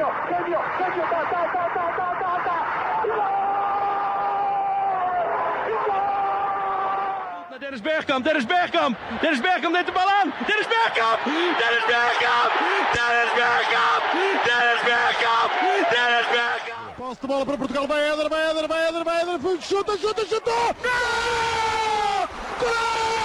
[0.00, 2.56] genio, genio, genio, ta, ta, ta, ta, ta, ta, ta.
[7.60, 10.32] Dennis Bergkamp, Dennis Bergkamp, Dennis Bergkamp neemt de bal aan.
[10.46, 11.18] Dennis Bergkamp,
[11.60, 12.50] Dennis Bergkamp,
[12.96, 14.02] Dennis Bergkamp,
[14.46, 15.50] Dennis Bergkamp,
[15.92, 16.96] Dennis Bergkamp.
[16.96, 20.24] Posse de bola para Portugal, vai Éder, vai Éder, vai Éder, vai Éder, chuta, chuta,
[20.26, 20.50] chuta!
[20.82, 22.28] Gol!
[22.60, 23.19] Gol!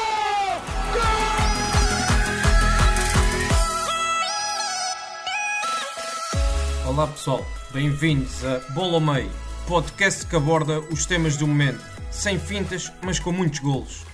[6.95, 7.41] Olá pessoal,
[7.73, 9.29] bem-vindos a Bola ao Meio,
[9.67, 14.05] podcast que aborda os temas do momento, sem fintas, mas com muitos golos.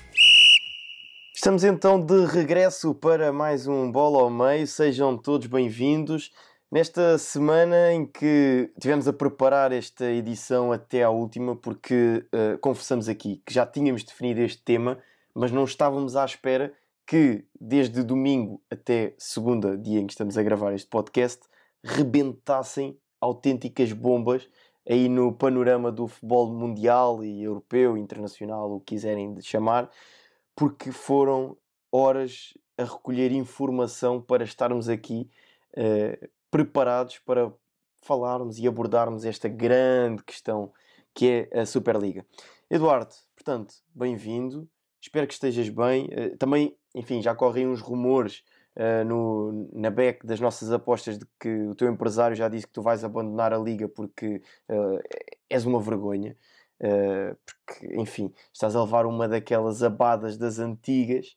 [1.35, 6.31] Estamos então de regresso para mais um Bola ao Meio, sejam todos bem-vindos.
[6.71, 13.07] Nesta semana em que tivemos a preparar esta edição até à última, porque uh, confessamos
[13.07, 14.97] aqui que já tínhamos definido este tema,
[15.35, 16.73] mas não estávamos à espera
[17.05, 21.50] que desde domingo até segunda, dia em que estamos a gravar este podcast,
[21.83, 24.49] rebentassem autênticas bombas
[24.87, 29.89] aí no panorama do futebol mundial e europeu, internacional, o que quiserem chamar,
[30.55, 31.55] porque foram
[31.91, 35.29] horas a recolher informação para estarmos aqui
[35.77, 37.53] uh, preparados para
[38.01, 40.71] falarmos e abordarmos esta grande questão
[41.13, 42.25] que é a Superliga.
[42.69, 44.67] Eduardo, portanto, bem-vindo.
[44.99, 46.05] Espero que estejas bem.
[46.05, 48.43] Uh, também, enfim, já correm uns rumores
[48.75, 52.73] uh, no, na back das nossas apostas de que o teu empresário já disse que
[52.73, 54.99] tu vais abandonar a liga porque uh,
[55.49, 56.35] és uma vergonha.
[56.79, 61.35] Uh, porque, enfim, estás a levar uma daquelas abadas das antigas,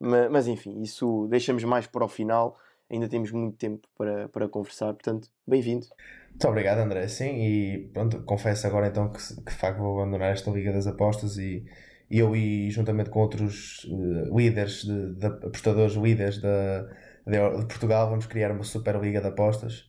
[0.00, 2.56] mas, mas enfim, isso deixamos mais para o final.
[2.88, 5.86] Ainda temos muito tempo para, para conversar, portanto, bem-vindo.
[6.30, 7.08] Muito obrigado, André.
[7.08, 10.86] Sim, e pronto, confesso agora então que, que de facto vou abandonar esta Liga das
[10.86, 11.64] Apostas e,
[12.10, 16.82] eu e juntamente com outros uh, líderes, de, de, apostadores líderes da,
[17.26, 19.88] de, de, Portugal, vamos criar uma super liga de apostas.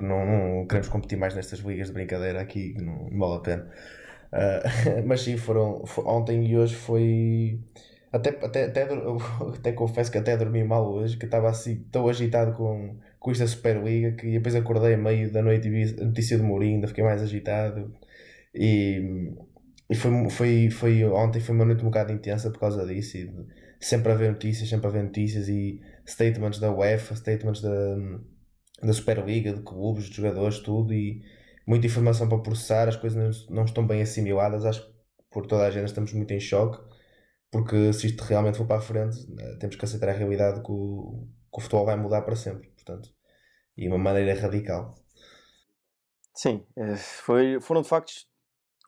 [0.00, 3.70] Não, não queremos competir mais nestas ligas de brincadeira aqui, não, não vale a pena.
[4.32, 7.60] Uh, mas sim, foram, foi, ontem e hoje foi.
[8.12, 8.82] Até, até, até,
[9.56, 13.46] até confesso que até dormi mal hoje, que estava assim tão agitado com, com esta
[13.46, 16.88] Superliga que depois acordei a meio da noite e vi a notícia do Mourinho, ainda
[16.88, 17.92] fiquei mais agitado.
[18.54, 19.30] E,
[19.90, 23.16] e foi, foi, foi, ontem foi uma noite um bocado intensa por causa disso.
[23.16, 23.32] E
[23.80, 27.96] sempre a ver notícias, sempre a ver notícias e statements da UEFA, statements da,
[28.82, 30.92] da Superliga, de clubes, de jogadores, tudo.
[30.92, 31.22] E
[31.66, 34.66] muita informação para processar, as coisas não, estão bem assimiladas.
[34.66, 34.92] Acho que
[35.30, 36.86] por toda a gente estamos muito em choque.
[37.50, 40.70] Porque se isto realmente for para a frente, eh, temos que aceitar a realidade que
[40.70, 42.68] o, que o futebol vai mudar para sempre.
[42.76, 43.08] Portanto,
[43.74, 44.94] e de uma maneira radical.
[46.34, 48.12] Sim, eh, foi, foram de facto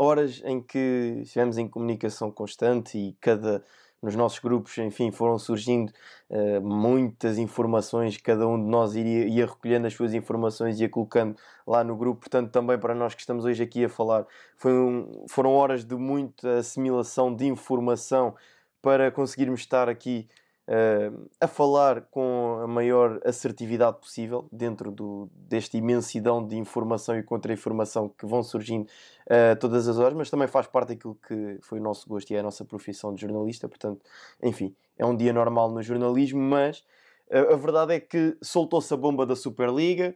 [0.00, 3.62] horas em que estivemos em comunicação constante e cada
[4.02, 5.92] nos nossos grupos, enfim, foram surgindo
[6.30, 10.88] uh, muitas informações, cada um de nós iria, ia recolhendo as suas informações e ia
[10.88, 14.26] colocando lá no grupo, portanto, também para nós que estamos hoje aqui a falar,
[14.64, 18.34] um, foram horas de muita assimilação de informação
[18.80, 20.26] para conseguirmos estar aqui
[20.70, 27.22] uh, a falar com a maior assertividade possível dentro do, desta imensidão de informação e
[27.22, 31.80] contra-informação que vão surgindo uh, todas as horas, mas também faz parte daquilo que foi
[31.80, 33.68] o nosso gosto e é a nossa profissão de jornalista.
[33.68, 34.04] Portanto,
[34.42, 36.84] enfim, é um dia normal no jornalismo, mas
[37.30, 40.14] uh, a verdade é que soltou-se a bomba da Superliga,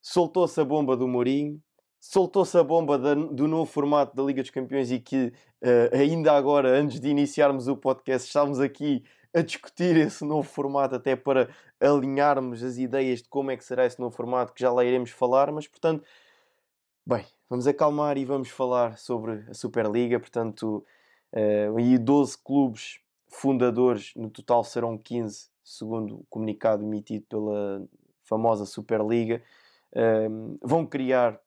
[0.00, 1.60] soltou-se a bomba do Mourinho.
[2.00, 5.32] Soltou-se a bomba do novo formato da Liga dos Campeões e que
[5.64, 9.02] uh, ainda agora, antes de iniciarmos o podcast, estávamos aqui
[9.38, 11.48] a discutir esse novo formato, até para
[11.80, 15.10] alinharmos as ideias de como é que será esse novo formato, que já lá iremos
[15.10, 16.04] falar, mas portanto,
[17.06, 20.84] bem, vamos acalmar e vamos falar sobre a Superliga, portanto,
[21.32, 27.86] uh, e 12 clubes fundadores, no total serão 15, segundo o comunicado emitido pela
[28.24, 29.42] famosa Superliga,
[29.92, 31.40] uh, vão criar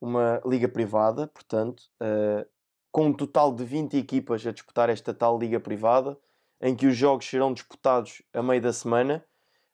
[0.00, 2.48] uma liga privada, portanto, uh,
[2.90, 6.18] com um total de 20 equipas a disputar esta tal liga privada,
[6.60, 9.24] em que os jogos serão disputados a meio da semana.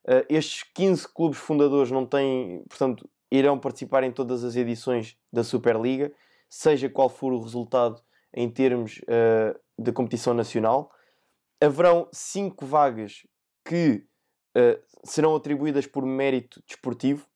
[0.05, 5.43] Uh, estes 15 clubes fundadores não têm, portanto, irão participar em todas as edições da
[5.43, 6.13] Superliga,
[6.49, 8.01] seja qual for o resultado
[8.33, 10.93] em termos uh, de competição nacional.
[11.61, 13.27] Haverão 5 vagas
[13.65, 14.07] que
[14.57, 17.27] uh, serão atribuídas por mérito desportivo,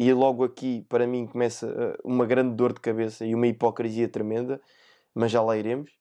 [0.00, 4.60] e logo aqui, para mim, começa uma grande dor de cabeça e uma hipocrisia tremenda,
[5.12, 5.97] mas já lá iremos.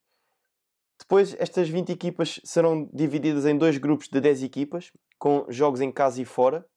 [1.07, 5.89] Depois, estas 20 equipas serão divididas em dois grupos de 10 equipas, com jogos em
[5.89, 6.67] casa e fora,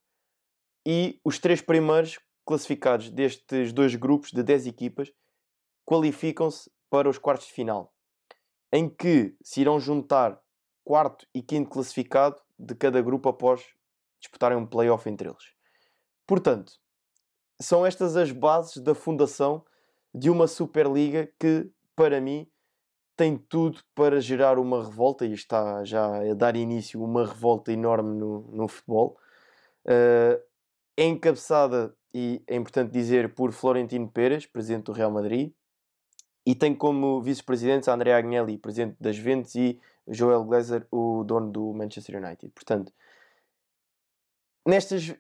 [0.87, 5.13] e os três primeiros classificados destes dois grupos de 10 equipas
[5.85, 7.93] qualificam-se para os quartos de final,
[8.73, 10.41] em que se irão juntar
[10.85, 13.65] quarto e quinto classificado de cada grupo após
[14.21, 15.55] disputarem um playoff entre eles.
[16.25, 16.75] Portanto,
[17.61, 19.65] são estas as bases da fundação
[20.15, 22.50] de uma Superliga que, para mim,
[23.21, 28.19] tem tudo para gerar uma revolta e está já a dar início uma revolta enorme
[28.19, 29.19] no, no futebol.
[29.85, 30.43] Uh,
[30.97, 35.53] é encabeçada, e é importante dizer, por Florentino Pérez, presidente do Real Madrid,
[36.47, 39.79] e tem como vice-presidentes André Agnelli, presidente das Juventus, e
[40.09, 42.51] Joel Glazer, o dono do Manchester United.
[42.55, 42.91] Portanto,
[44.67, 45.15] nestas,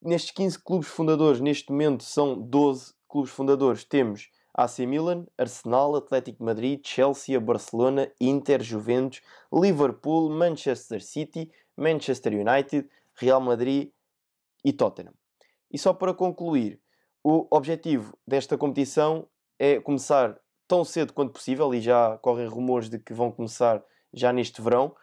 [0.00, 6.38] nestes 15 clubes fundadores, neste momento são 12 clubes fundadores, temos AC Milan, Arsenal, Atlético
[6.38, 9.20] de Madrid, Chelsea, Barcelona, Inter, Juventus,
[9.52, 13.90] Liverpool, Manchester City, Manchester United, Real Madrid
[14.64, 15.12] e Tottenham.
[15.70, 16.80] E só para concluir,
[17.22, 19.26] o objetivo desta competição
[19.58, 24.32] é começar tão cedo quanto possível, e já correm rumores de que vão começar já
[24.32, 24.94] neste verão,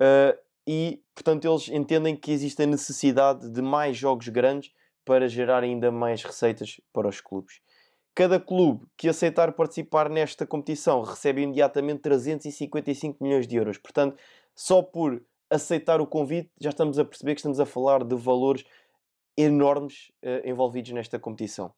[0.00, 4.72] uh, e portanto eles entendem que existe a necessidade de mais jogos grandes
[5.04, 7.60] para gerar ainda mais receitas para os clubes.
[8.14, 13.78] Cada clube que aceitar participar nesta competição recebe imediatamente 355 milhões de euros.
[13.78, 14.18] Portanto,
[14.54, 18.64] só por aceitar o convite já estamos a perceber que estamos a falar de valores
[19.36, 21.72] enormes uh, envolvidos nesta competição.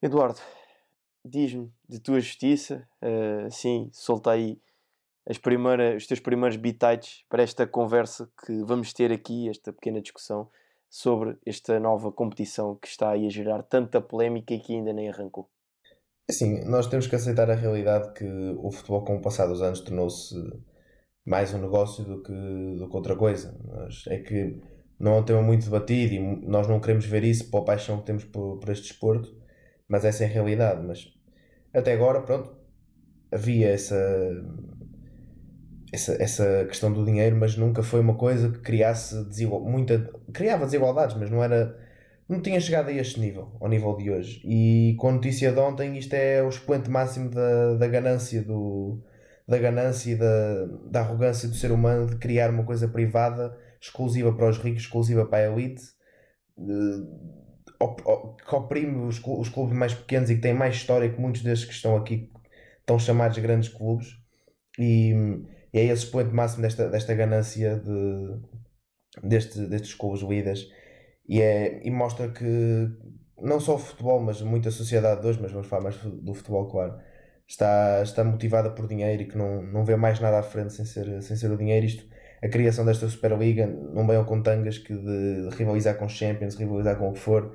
[0.00, 0.40] Eduardo,
[1.22, 4.58] diz-me de tua justiça, uh, sim, solta aí
[5.26, 10.00] as primeiras, os teus primeiros bitites para esta conversa que vamos ter aqui, esta pequena
[10.00, 10.48] discussão
[10.92, 15.08] sobre esta nova competição que está aí a gerar tanta polémica e que ainda nem
[15.08, 15.48] arrancou.
[16.30, 18.26] Sim, nós temos que aceitar a realidade que
[18.58, 20.34] o futebol, com o passar dos anos, tornou-se
[21.24, 22.30] mais um negócio do que,
[22.76, 23.58] do que outra coisa.
[23.64, 24.60] Mas é que
[25.00, 28.04] não é um tema muito debatido e nós não queremos ver isso pela paixão que
[28.04, 29.34] temos por, por este desporto,
[29.88, 30.86] mas essa é a realidade.
[30.86, 31.06] Mas
[31.72, 32.54] até agora, pronto,
[33.32, 33.96] havia essa,
[35.92, 40.64] essa, essa questão do dinheiro, mas nunca foi uma coisa que criasse desigual, muita, criava
[40.64, 41.78] desigualdades, mas não era
[42.28, 44.40] não tinha chegado a este nível, ao nível de hoje.
[44.44, 49.02] E com a notícia de ontem, isto é o expoente máximo da, da ganância do
[49.46, 54.32] da ganância e da, da arrogância do ser humano de criar uma coisa privada exclusiva
[54.32, 55.82] para os ricos, exclusiva para a elite,
[58.46, 61.68] que oprime os, os clubes mais pequenos e que têm mais história que muitos destes
[61.68, 62.30] que estão aqui,
[62.80, 64.16] estão chamados grandes clubes.
[64.78, 65.12] E,
[65.72, 68.40] e é esse expoente máximo desta, desta ganância de,
[69.22, 70.68] deste, destes clubes líderes.
[71.28, 72.90] E, é, e mostra que
[73.40, 76.68] não só o futebol, mas muita sociedade de hoje, mas vamos falar mais do futebol,
[76.68, 76.98] claro,
[77.46, 80.84] está, está motivada por dinheiro e que não, não vê mais nada à frente sem
[80.84, 81.86] ser, sem ser o dinheiro.
[81.86, 82.04] Isto
[82.42, 86.56] a criação desta Superliga não vem ao com tangas que de, rivalizar com os Champions,
[86.56, 87.54] rivalizar com o que for.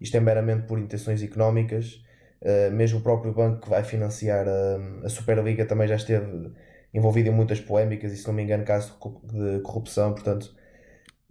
[0.00, 2.00] Isto é meramente por intenções económicas.
[2.40, 6.52] Uh, mesmo o próprio banco que vai financiar a, a Superliga também já esteve
[6.92, 8.92] envolvido em muitas polémicas e, se não me engano, casos
[9.24, 10.12] de corrupção.
[10.12, 10.54] Portanto,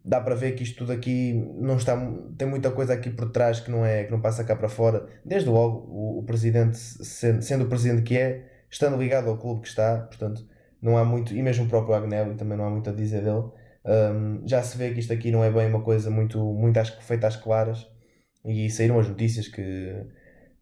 [0.04, 1.98] dá para ver que isto tudo aqui não está,
[2.38, 5.06] tem muita coisa aqui por trás que não, é, que não passa cá para fora.
[5.25, 9.62] Desde logo, o, o presidente, sendo, sendo o presidente que é, estando ligado ao clube
[9.62, 10.48] que está, portanto
[10.81, 13.45] não há muito, e mesmo o próprio Agnelli também não há muito a dizer dele.
[13.86, 16.89] Um, já se vê que isto aqui não é bem uma coisa muito, muito às,
[16.89, 17.88] feita às claras
[18.45, 20.06] e saíram as notícias que,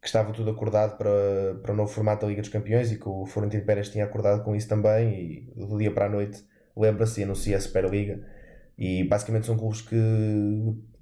[0.06, 3.10] que estava tudo acordado para, para o novo formato da Liga dos Campeões e que
[3.10, 6.46] o Florentino Pérez tinha acordado com isso também e do dia para a noite
[6.78, 8.22] lembra-se e anuncia a Superliga.
[8.78, 9.96] E basicamente são clubes que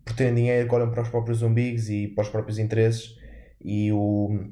[0.05, 3.17] por terem dinheiro olham para os próprios umbigos e para os próprios interesses
[3.59, 4.48] e o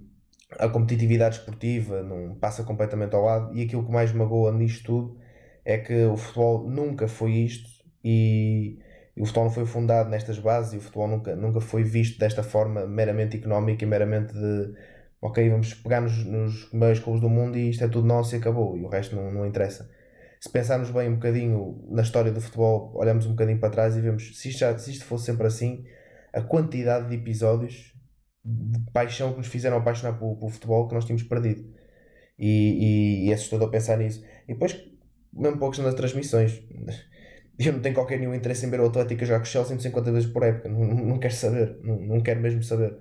[0.59, 3.55] a competitividade esportiva não passa completamente ao lado.
[3.55, 5.17] E aquilo que mais magoa nisto tudo
[5.63, 7.69] é que o futebol nunca foi isto
[8.03, 8.79] e,
[9.15, 12.19] e, o futebol não foi fundado nestas bases e o futebol nunca, nunca foi visto
[12.19, 14.73] desta forma meramente económica e meramente de
[15.21, 18.39] ok, vamos pegar nos, nos meios clubes do mundo e isto é tudo nosso e
[18.39, 19.89] acabou e o resto não, não interessa.
[20.39, 24.01] Se pensarmos bem um bocadinho na história do futebol, olhamos um bocadinho para trás e
[24.01, 25.85] vemos se isto, já, se isto fosse sempre assim,
[26.33, 27.93] a quantidade de episódios
[28.43, 31.71] de paixão que nos fizeram apaixonar pelo, pelo futebol que nós tínhamos perdido.
[32.39, 34.23] E, e, e é assustador pensar nisso.
[34.47, 34.83] E depois,
[35.31, 36.63] mesmo questão das transmissões,
[37.59, 40.11] eu não tenho qualquer nenhum interesse em ver o Atlético jogar com o Chelsea 150
[40.11, 40.69] vezes por época.
[40.69, 41.77] Não, não, quero saber.
[41.83, 42.97] Não, não quero mesmo saber.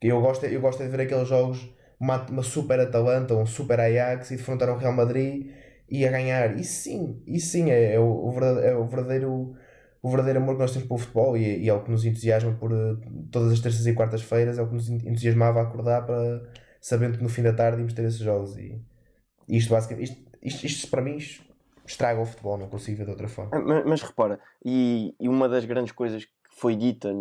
[0.00, 1.66] Eu gosto, eu gosto de ver aqueles jogos,
[1.98, 5.50] uma, uma super Atalanta, um super Ajax e defrontar o Real Madrid
[5.88, 6.58] e a ganhar.
[6.58, 8.32] Isso sim, isso sim é, é, o,
[8.62, 9.56] é o verdadeiro
[10.04, 12.52] o verdadeiro amor que nós temos pelo futebol e, e é o que nos entusiasma
[12.52, 16.42] por uh, todas as terças e quartas-feiras, é o que nos entusiasmava a acordar para
[16.78, 18.78] sabendo que no fim da tarde íamos ter esses jogos e,
[19.48, 21.16] e isto basicamente isto, isto, isto, para mim
[21.86, 23.58] estraga o futebol, não consigo ver de outra forma.
[23.60, 27.12] Mas, mas repara, e, e uma das grandes coisas foi dita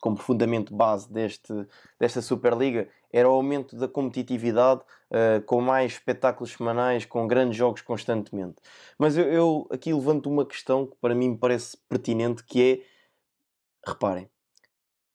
[0.00, 1.52] como fundamento base deste,
[2.00, 7.80] desta Superliga era o aumento da competitividade uh, com mais espetáculos semanais, com grandes jogos
[7.80, 8.56] constantemente.
[8.98, 13.88] Mas eu, eu, aqui levanto uma questão que para mim me parece pertinente, que é,
[13.88, 14.28] reparem,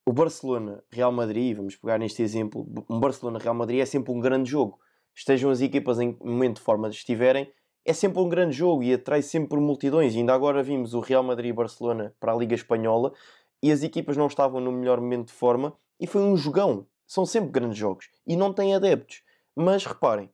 [0.05, 4.19] o Barcelona, Real Madrid, vamos pegar neste exemplo, um Barcelona, Real Madrid é sempre um
[4.19, 4.79] grande jogo.
[5.13, 7.51] Estejam as equipas em momento de forma estiverem,
[7.85, 10.13] é sempre um grande jogo e atrai sempre multidões.
[10.13, 13.13] E ainda agora vimos o Real Madrid e Barcelona para a Liga Espanhola
[13.61, 16.87] e as equipas não estavam no melhor momento de forma e foi um jogão.
[17.07, 19.23] São sempre grandes jogos e não têm adeptos.
[19.55, 20.29] Mas reparem,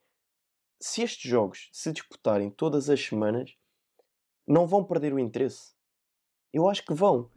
[0.80, 3.56] se estes jogos se disputarem todas as semanas,
[4.48, 5.74] não vão perder o interesse.
[6.54, 7.32] Eu acho que vão.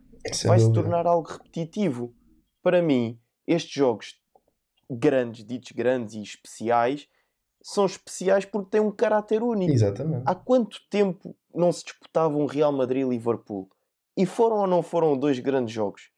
[0.44, 2.14] Vai se tornar algo repetitivo
[2.62, 4.20] para mim, estes jogos
[4.90, 7.08] grandes, ditos grandes e especiais,
[7.62, 9.72] são especiais porque têm um caráter único.
[9.72, 10.24] Exatamente.
[10.26, 13.68] Há quanto tempo não se disputavam Real Madrid e Liverpool?
[14.16, 16.10] E foram ou não foram dois grandes jogos?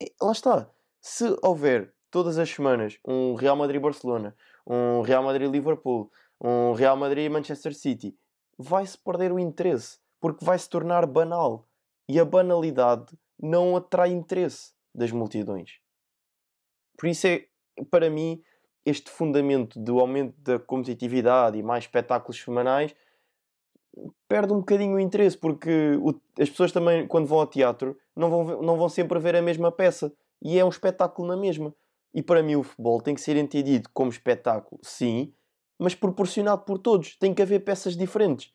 [0.00, 0.70] E, lá está.
[1.00, 4.36] Se houver todas as semanas um Real Madrid-Barcelona,
[4.66, 6.10] um Real Madrid-Liverpool,
[6.40, 8.16] um Real Madrid-Manchester City,
[8.58, 11.68] vai-se perder o interesse porque vai se tornar banal.
[12.08, 15.78] E a banalidade não atrai interesse das multidões.
[16.96, 17.46] Por isso é,
[17.90, 18.42] para mim,
[18.84, 22.94] este fundamento do aumento da competitividade e mais espetáculos semanais
[24.28, 28.30] perde um bocadinho o interesse, porque o, as pessoas também, quando vão ao teatro, não
[28.30, 30.12] vão, não vão sempre ver a mesma peça.
[30.40, 31.74] E é um espetáculo na mesma.
[32.14, 35.32] E para mim o futebol tem que ser entendido como espetáculo, sim,
[35.78, 37.16] mas proporcionado por todos.
[37.16, 38.52] Tem que haver peças diferentes.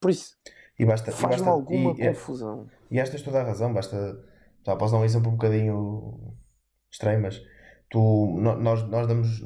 [0.00, 0.36] Por isso,
[1.12, 2.68] faz-me alguma e, é confusão.
[2.90, 4.24] E esta tens toda a razão, basta
[4.64, 6.36] já posso dar um exemplo um bocadinho
[6.90, 7.42] estranho, mas
[7.90, 9.44] tu, nós, nós damos.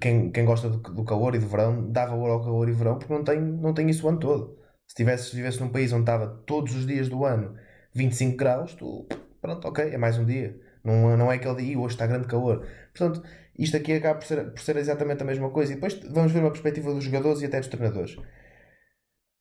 [0.00, 2.98] Quem, quem gosta do, do calor e do verão dá valor ao calor e verão
[2.98, 4.58] porque não tem, não tem isso o ano todo.
[4.86, 7.54] Se tivesse, vivesse num país onde estava todos os dias do ano
[7.94, 9.06] 25 graus, tu,
[9.40, 10.58] pronto, ok, é mais um dia.
[10.84, 12.66] Não, não é aquele dia, hoje está grande calor.
[12.94, 13.22] Portanto,
[13.58, 15.72] isto aqui acaba por ser, por ser exatamente a mesma coisa.
[15.72, 18.16] E depois vamos ver uma perspectiva dos jogadores e até dos treinadores.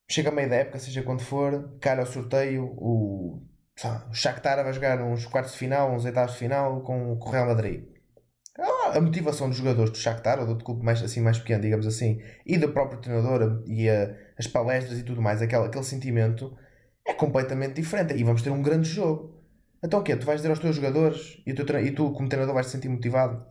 [0.09, 3.41] Chega a meio da época, seja quando for, cara ao sorteio, o
[4.09, 7.31] o Shakhtar vai jogar uns quartos de final, uns oitavos de final com, com o
[7.31, 7.85] Real Madrid.
[8.93, 12.21] A motivação dos jogadores do Shakhtar, ou do clube mais, assim, mais pequeno, digamos assim,
[12.45, 16.55] e do próprio treinador e a, as palestras e tudo mais, aquele, aquele sentimento
[17.05, 18.13] é completamente diferente.
[18.13, 19.37] E vamos ter um grande jogo.
[19.83, 20.15] Então o quê?
[20.15, 22.89] Tu vais dizer aos teus jogadores e tu, e tu como treinador, vais te sentir
[22.89, 23.45] motivado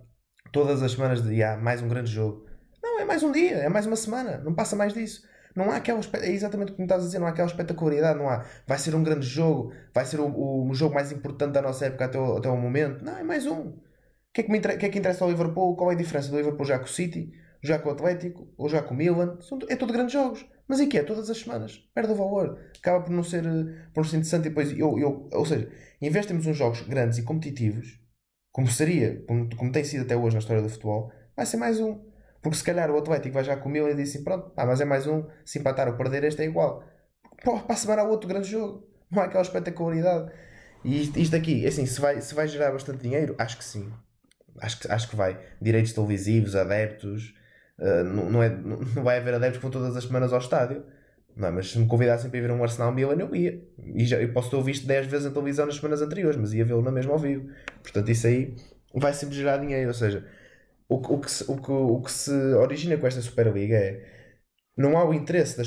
[0.53, 2.47] todas as semanas de ah, mais um grande jogo.
[2.83, 5.23] Não, é mais um dia, é mais uma semana, não passa mais disso.
[5.57, 6.01] Não há aquela.
[6.21, 8.45] É exatamente o me estás a dizer, não há aquela espetacularidade, não há.
[8.67, 12.05] Vai ser um grande jogo, vai ser o, o, jogo mais importante da nossa época
[12.05, 13.03] até o, até o momento.
[13.03, 13.73] Não, é mais um.
[14.37, 15.75] Que é que, me que, é que interessa ao Liverpool?
[15.77, 18.69] Qual é a diferença do Liverpool já com o City, já com o Atlético, ou
[18.69, 19.41] já com o Milan?
[19.41, 20.45] São, é tudo grandes jogos.
[20.69, 21.03] Mas em que é?
[21.03, 21.79] Todas as semanas.
[21.95, 22.59] Perde o valor.
[22.79, 23.45] Acaba por não ser,
[23.95, 24.45] por não ser interessante.
[24.45, 27.99] E depois, eu, eu, ou seja, em vez de termos uns jogos grandes e competitivos,
[28.53, 31.81] como seria, como, como tem sido até hoje na história do futebol, vai ser mais
[31.81, 32.05] um.
[32.43, 34.67] Porque se calhar o Atlético vai já com o Milan e diz assim: pronto, ah,
[34.67, 36.85] mas é mais um, se empatar ou perder, este é igual.
[37.43, 38.87] Pô, para a semana há outro grande jogo.
[39.11, 40.31] Não há aquela espetacularidade.
[40.85, 43.65] E isto, isto aqui, é assim, se vai, se vai gerar bastante dinheiro, acho que
[43.65, 43.91] sim.
[44.61, 45.39] Acho que, acho que vai.
[45.61, 47.35] Direitos televisivos, adeptos.
[47.79, 50.85] Uh, não, não, é, não, vai haver adeptos que vão todas as semanas ao estádio.
[51.37, 53.63] Não, mas se me convidassem para ir ver um Arsenal Milan, eu ia.
[53.95, 56.65] E já, eu posso ter visto 10 vezes na televisão nas semanas anteriores, mas ia
[56.65, 57.51] vê-lo na mesma ao vivo.
[57.83, 58.57] Portanto, isso aí
[58.95, 59.89] vai sempre gerar dinheiro.
[59.89, 60.27] Ou seja,
[60.89, 64.17] o, o, que se, o, que, o que se origina com esta Superliga é
[64.77, 65.63] não há o interesse da,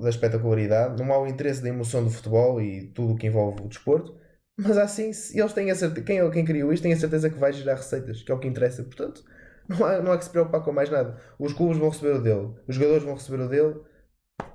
[0.00, 3.62] da espetacularidade, não há o interesse da emoção do futebol e tudo o que envolve
[3.62, 4.16] o desporto,
[4.56, 7.52] mas assim, eles têm a certeza, quem, quem criou isto tem a certeza que vai
[7.52, 9.22] gerar receitas, que é o que interessa, portanto,
[9.68, 11.20] não há, não há que se preocupar com mais nada.
[11.38, 13.80] Os clubes vão receber o dele, os jogadores vão receber o dele,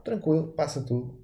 [0.04, 1.22] tranquilo, passa tudo.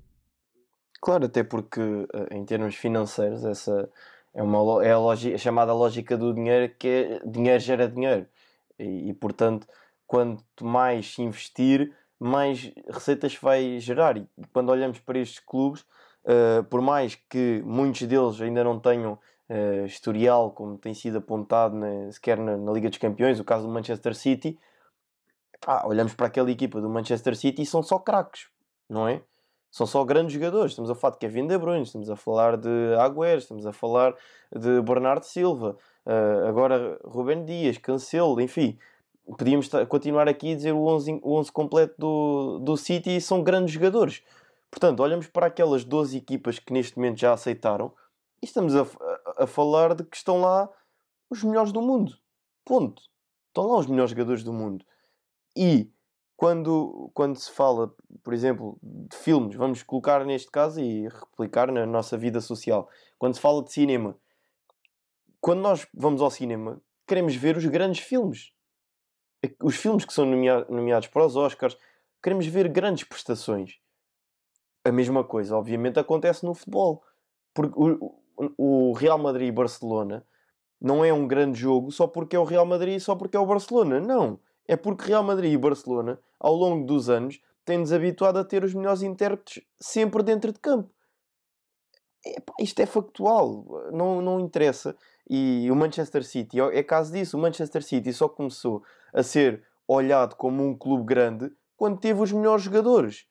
[1.01, 3.89] Claro, até porque eh, em termos financeiros, essa
[4.33, 8.27] é, uma, é a, a chamada lógica do dinheiro, que é dinheiro gera dinheiro.
[8.77, 9.67] E, e, portanto,
[10.05, 14.17] quanto mais investir, mais receitas vai gerar.
[14.17, 15.85] E quando olhamos para estes clubes,
[16.27, 19.13] uh, por mais que muitos deles ainda não tenham
[19.49, 23.65] uh, historial, como tem sido apontado na, sequer na, na, Liga dos Campeões, o caso
[23.65, 24.59] do Manchester City,
[25.65, 28.47] ah, olhamos para aquela equipa do Manchester City e são só craques,
[28.87, 29.21] não é?
[29.71, 30.71] São só grandes jogadores.
[30.71, 32.69] Estamos a falar de Kevin De Bruyne, estamos a falar de
[32.99, 34.15] Agüero, estamos a falar
[34.55, 38.79] de Bernardo Silva, Uh, agora Rubén Dias, Cancelo, enfim,
[39.37, 43.43] podíamos continuar aqui a dizer o 11, o 11 completo do, do City e são
[43.43, 44.23] grandes jogadores.
[44.71, 47.93] Portanto, olhamos para aquelas 12 equipas que neste momento já aceitaram
[48.41, 50.69] e estamos a, a, a falar de que estão lá
[51.29, 52.17] os melhores do mundo.
[52.65, 53.01] Ponto.
[53.47, 54.85] Estão lá os melhores jogadores do mundo.
[55.55, 55.91] E
[56.35, 57.91] quando, quando se fala,
[58.23, 62.87] por exemplo, de filmes, vamos colocar neste caso e replicar na nossa vida social.
[63.17, 64.15] Quando se fala de cinema,
[65.41, 68.51] quando nós vamos ao cinema, queremos ver os grandes filmes.
[69.63, 71.75] Os filmes que são nomeados para os Oscars,
[72.21, 73.79] queremos ver grandes prestações.
[74.87, 77.03] A mesma coisa, obviamente, acontece no futebol.
[77.53, 77.77] Porque
[78.57, 80.25] o Real Madrid e Barcelona
[80.79, 83.39] não é um grande jogo só porque é o Real Madrid e só porque é
[83.39, 83.99] o Barcelona.
[83.99, 84.39] Não.
[84.65, 88.73] É porque Real Madrid e Barcelona, ao longo dos anos, têm-nos habituado a ter os
[88.73, 90.89] melhores intérpretes sempre dentro de campo.
[92.57, 94.95] Isto é factual, não, não interessa.
[95.29, 97.37] E o Manchester City é caso disso.
[97.37, 102.31] O Manchester City só começou a ser olhado como um clube grande quando teve os
[102.31, 103.27] melhores jogadores.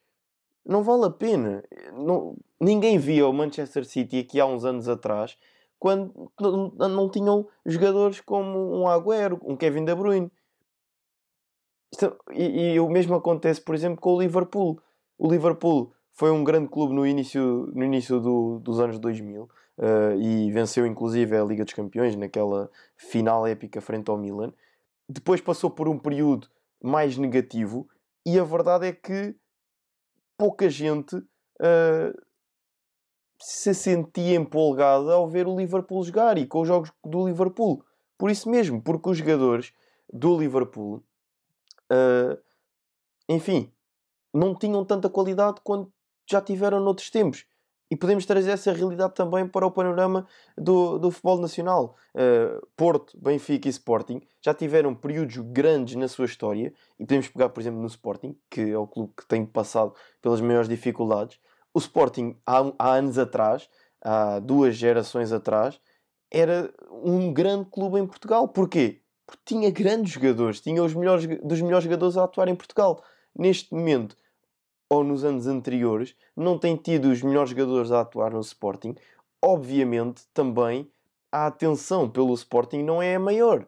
[0.67, 1.63] Não vale a pena.
[1.93, 5.37] Não, ninguém via o Manchester City aqui há uns anos atrás
[5.79, 6.31] quando
[6.77, 10.31] não, tinham jogadores como um Agüero, um Kevin De Bruyne.
[12.33, 14.81] E, e, o mesmo acontece, por exemplo, com o Liverpool.
[15.17, 19.49] O Liverpool foi um grande clube no início, no início do, dos anos 2000 uh,
[19.77, 24.51] eh, e venceu inclusive a Liga dos Campeões naquela final épica frente ao Milan.
[25.07, 26.47] Depois passou por um período
[26.83, 27.87] mais negativo
[28.25, 29.35] e a verdade é que
[30.37, 32.27] pouca gente uh,
[33.41, 37.83] se sentia empolgada ao ver o Liverpool jogar e com os jogos do Liverpool.
[38.17, 39.73] Por isso mesmo, porque os jogadores
[40.11, 41.03] do Liverpool
[41.91, 42.47] uh,
[43.27, 43.71] enfim,
[44.33, 45.91] não tinham tanta qualidade quanto
[46.29, 47.45] já tiveram noutros tempos.
[47.89, 50.27] E podemos trazer essa realidade também para o panorama
[50.57, 51.95] do, do futebol nacional.
[52.13, 57.49] Uh, Porto, Benfica e Sporting já tiveram períodos grandes na sua história, e podemos pegar,
[57.49, 61.39] por exemplo, no Sporting, que é o clube que tem passado pelas maiores dificuldades.
[61.73, 63.69] O Sporting, há, há anos atrás,
[64.01, 65.79] há duas gerações atrás,
[66.29, 68.47] era um grande clube em Portugal.
[68.49, 69.01] Porquê?
[69.27, 73.03] porque tinha grandes jogadores, tinha os melhores dos melhores jogadores a atuar em Portugal.
[73.37, 74.17] Neste momento,
[74.89, 78.95] ou nos anos anteriores, não tem tido os melhores jogadores a atuar no Sporting.
[79.41, 80.89] Obviamente, também
[81.31, 83.67] a atenção pelo Sporting não é a maior.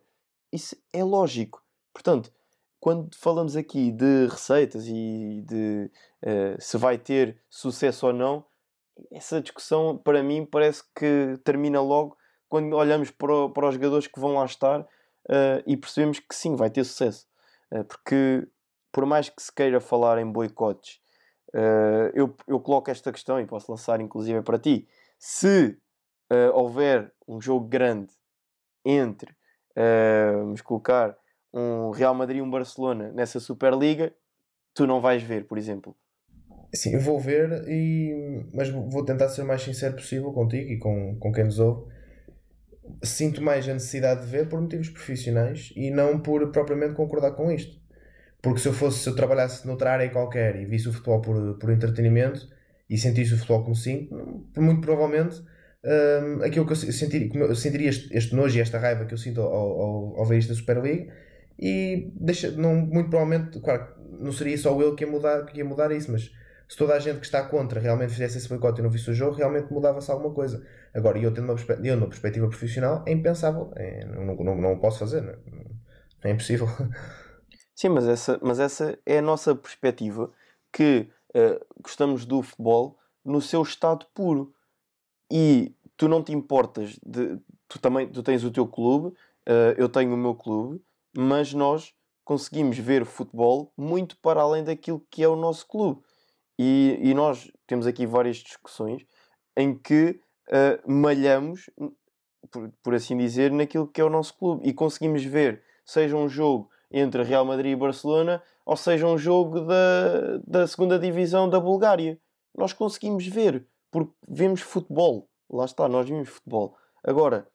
[0.51, 1.61] Isso é lógico.
[1.93, 2.31] Portanto,
[2.79, 5.91] quando falamos aqui de receitas e de
[6.23, 8.45] uh, se vai ter sucesso ou não,
[9.11, 14.07] essa discussão para mim parece que termina logo quando olhamos para, o, para os jogadores
[14.07, 17.27] que vão lá estar uh, e percebemos que sim, vai ter sucesso.
[17.71, 18.47] Uh, porque,
[18.91, 20.99] por mais que se queira falar em boicotes,
[21.53, 24.87] uh, eu, eu coloco esta questão e posso lançar inclusive para ti.
[25.17, 25.77] Se
[26.53, 28.13] houver um jogo grande
[28.85, 29.35] entre,
[30.37, 31.17] vamos colocar,
[31.51, 34.13] um Real Madrid e um Barcelona nessa Superliga,
[34.75, 35.95] tu não vais ver, por exemplo.
[36.71, 38.45] Sim, eu vou ver, e...
[38.53, 41.91] mas vou tentar ser o mais sincero possível contigo e com, com quem nos ouve
[43.03, 47.51] sinto mais a necessidade de ver por motivos profissionais e não por propriamente concordar com
[47.51, 47.79] isto.
[48.41, 51.57] Porque se eu fosse, se eu trabalhasse noutra área qualquer e visse o futebol por,
[51.57, 52.47] por entretenimento
[52.89, 54.15] e sentisse o futebol como sinto,
[54.57, 55.41] muito provavelmente
[55.83, 59.17] um, aquilo que eu sentiria, eu sentiria este, este, nojo e esta raiva que eu
[59.17, 61.09] sinto ao, ao, ao ver isto da Super League
[61.57, 63.87] e deixa, não, muito provavelmente, claro,
[64.19, 66.31] não seria só eu que ia mudar, que ia mudar isso, mas
[66.69, 69.13] se toda a gente que está contra realmente fizesse esse boicote e não visse o
[69.13, 70.63] jogo, realmente mudava-se alguma coisa.
[70.93, 73.71] Agora, eu tendo uma, eu, uma perspectiva profissional, é impensável.
[73.75, 75.21] É, não, não, não posso fazer.
[75.21, 75.33] Não,
[76.23, 76.67] é impossível.
[77.79, 80.29] Sim, mas essa, mas essa é a nossa perspectiva
[80.69, 84.53] que uh, gostamos do futebol no seu estado puro.
[85.31, 87.39] E tu não te importas de.
[87.69, 89.15] Tu também tu tens o teu clube,
[89.47, 90.83] uh, eu tenho o meu clube,
[91.15, 91.93] mas nós
[92.25, 96.01] conseguimos ver futebol muito para além daquilo que é o nosso clube.
[96.59, 99.05] E, e nós temos aqui várias discussões
[99.55, 101.69] em que uh, malhamos,
[102.51, 106.27] por, por, assim dizer, naquilo que é o nosso clube e conseguimos ver, seja um
[106.27, 111.59] jogo entre Real Madrid e Barcelona, ou seja um jogo da, da segunda divisão da
[111.59, 112.19] Bulgária.
[112.55, 115.29] Nós conseguimos ver, porque vemos futebol.
[115.49, 116.75] Lá está, nós vimos futebol.
[117.03, 117.47] Agora,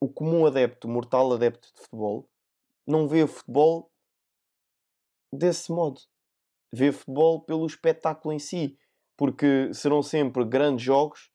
[0.00, 2.28] o comum adepto, o mortal adepto de futebol,
[2.86, 3.90] não vê o futebol
[5.32, 6.00] desse modo
[6.72, 8.78] ver futebol pelo espetáculo em si,
[9.16, 11.30] porque serão sempre grandes jogos,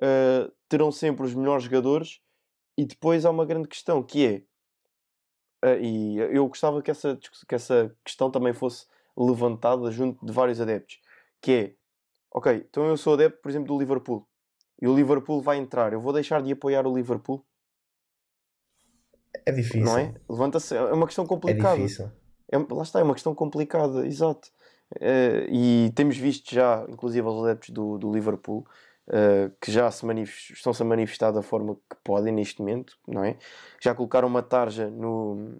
[0.00, 2.20] uh, terão sempre os melhores jogadores,
[2.78, 4.42] e depois há uma grande questão que é,
[5.80, 11.00] e eu gostava que essa, que essa questão também fosse levantada junto de vários adeptos,
[11.40, 11.74] que é,
[12.30, 14.26] ok, então eu sou adepto, por exemplo, do Liverpool,
[14.80, 17.44] e o Liverpool vai entrar, eu vou deixar de apoiar o Liverpool?
[19.46, 19.84] É difícil.
[19.84, 20.14] Não é?
[20.28, 21.76] Levanta-se, é uma questão complicada.
[21.76, 22.10] É difícil.
[22.50, 24.48] É, lá está, é uma questão complicada, exato.
[24.92, 28.66] Uh, e temos visto já, inclusive, os adeptos do, do Liverpool
[29.08, 30.06] uh, que já se
[30.52, 33.36] estão-se a manifestar da forma que podem neste momento, não é?
[33.80, 35.56] Já colocaram uma tarja no,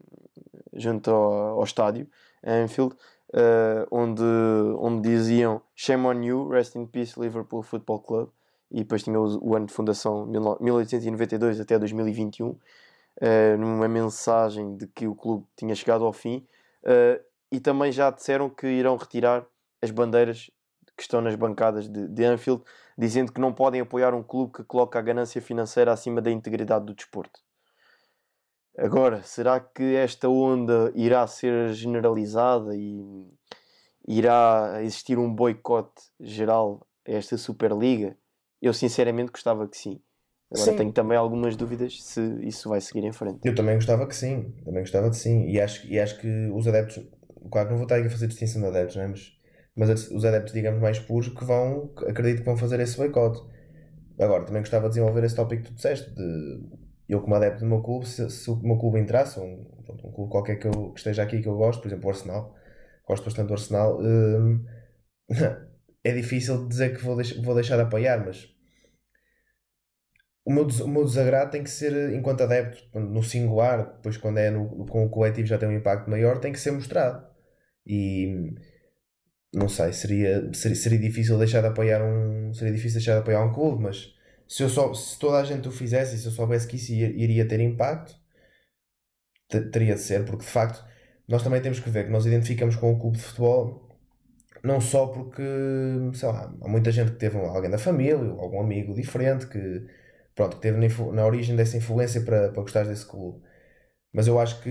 [0.73, 2.09] junto ao, ao estádio,
[2.45, 2.95] Anfield,
[3.31, 4.23] uh, onde,
[4.79, 8.29] onde diziam Shame on you, rest in peace, Liverpool Football Club.
[8.71, 12.59] E depois tinha o, o ano de fundação 1892 até 2021,
[13.57, 16.45] numa mensagem de que o clube tinha chegado ao fim.
[16.83, 17.23] Uh,
[17.55, 19.47] e também já disseram que irão retirar
[19.81, 20.51] as bandeiras
[20.97, 22.65] que estão nas bancadas de, de Anfield
[22.97, 26.87] dizendo que não podem apoiar um clube que coloca a ganância financeira acima da integridade
[26.87, 27.41] do desporto.
[28.77, 33.27] Agora, será que esta onda irá ser generalizada e
[34.07, 38.17] irá existir um boicote geral a esta Superliga?
[38.61, 40.01] Eu sinceramente gostava que sim.
[40.51, 40.77] Agora Sim.
[40.77, 43.41] tenho também algumas dúvidas se isso vai seguir em frente.
[43.45, 45.49] Eu também gostava que sim, também gostava de sim.
[45.49, 47.05] E acho, e acho que os adeptos,
[47.51, 49.09] claro que não vou estar aqui a fazer distinção de adeptos, né?
[49.09, 49.33] mas,
[49.77, 53.43] mas os adeptos, digamos, mais puros que vão, acredito que vão fazer esse boicote.
[54.21, 56.63] Agora, também gostava de desenvolver esse tópico que tu disseste, de
[57.09, 59.67] eu como adepto do meu clube, se, se o meu clube entrasse, um,
[60.05, 62.55] um clube qualquer que, eu, que esteja aqui que eu gosto, por exemplo o Arsenal,
[63.07, 64.65] gosto bastante do Arsenal, hum,
[66.05, 68.49] é difícil dizer que vou, deix- vou deixar de apoiar, mas
[70.45, 74.51] o meu, o meu desagrado tem que ser, enquanto adepto, no singular, depois quando é
[74.51, 77.27] no, com o coletivo já tem um impacto maior, tem que ser mostrado.
[77.87, 78.55] E
[79.55, 82.53] não sei, seria, seria, seria difícil deixar de apoiar um.
[82.55, 84.15] Seria difícil deixar de apoiar um clube, mas
[84.49, 86.93] se, eu só, se toda a gente o fizesse e se eu soubesse que isso
[86.93, 88.15] ia- iria ter impacto,
[89.49, 90.85] te- teria de ser, porque de facto
[91.29, 93.83] nós também temos que ver que nós identificamos com o clube de futebol
[94.65, 95.43] não só porque,
[96.15, 99.87] sei lá, há muita gente que teve alguém da família, algum amigo diferente que,
[100.35, 103.43] pronto, que teve na, na origem dessa influência para, para gostar desse clube.
[104.13, 104.71] Mas eu acho que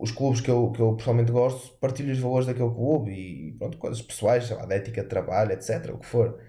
[0.00, 3.78] os clubes que eu, que eu pessoalmente gosto partilham os valores daquele clube e, pronto,
[3.78, 5.92] coisas pessoais, sei lá, de ética de trabalho, etc.
[5.92, 6.40] O que for.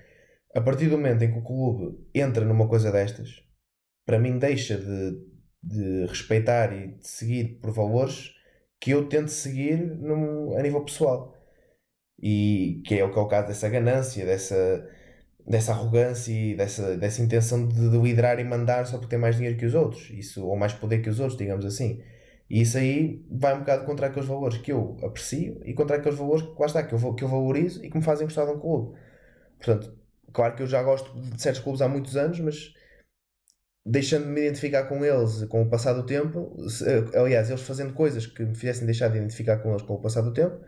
[0.56, 3.44] A partir do momento em que o clube entra numa coisa destas,
[4.06, 5.18] para mim deixa de,
[5.64, 8.32] de respeitar e de seguir por valores
[8.80, 11.36] que eu tento seguir num, a nível pessoal.
[12.22, 14.88] E que é o que é o caso dessa ganância, dessa,
[15.48, 19.36] dessa arrogância e dessa, dessa intenção de, de liderar e mandar só porque tem mais
[19.38, 22.02] dinheiro que os outros, isso, ou mais poder que os outros, digamos assim.
[22.50, 26.18] E isso aí vai um bocado contra aqueles valores que eu aprecio e contra aqueles
[26.18, 28.52] valores que lá está, que eu, que eu valorizo e que me fazem gostar de
[28.52, 28.98] um clube.
[29.58, 29.98] Portanto,
[30.34, 32.74] claro que eu já gosto de certos clubes há muitos anos, mas
[33.86, 36.86] deixando-me me identificar com eles com o passar do tempo, se-
[37.16, 40.22] aliás, eles fazendo coisas que me fizessem deixar de identificar com eles com o passar
[40.22, 40.60] do tempo,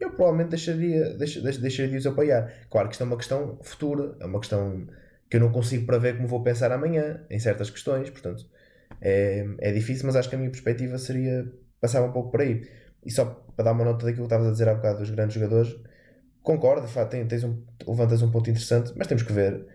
[0.00, 2.52] eu provavelmente deixaria, deixa, deixa- deixaria de os apoiar.
[2.70, 4.86] Claro que isto é uma questão futura, é uma questão
[5.30, 8.46] que eu não consigo prever como vou pensar amanhã em certas questões, portanto
[9.00, 12.68] é, é difícil, mas acho que a minha perspectiva seria passar um pouco por aí.
[13.04, 13.24] E só
[13.56, 15.74] para dar uma nota daquilo que estavas a dizer há bocado dos grandes jogadores,
[16.42, 19.66] concordo, de facto, tens um, levantas um ponto interessante, mas temos que ver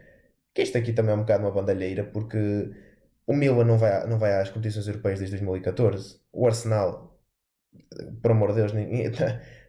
[0.54, 2.72] que isto aqui também é um bocado uma bandalheira, porque
[3.28, 7.20] o Milan não vai, não vai às competições europeias desde 2014, o Arsenal,
[8.22, 9.04] por amor de Deus, nem-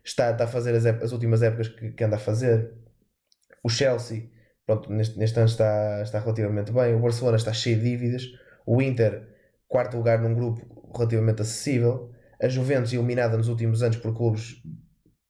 [0.04, 2.72] está, está a fazer as, ép- as últimas épocas que, que anda a fazer,
[3.62, 4.30] o Chelsea,
[4.66, 8.24] pronto, neste, neste ano está, está relativamente bem, o Barcelona está cheio de dívidas,
[8.66, 9.28] o Inter,
[9.76, 10.62] quarto lugar num grupo
[10.96, 12.10] relativamente acessível,
[12.40, 14.62] a Juventus eliminada nos últimos anos por clubes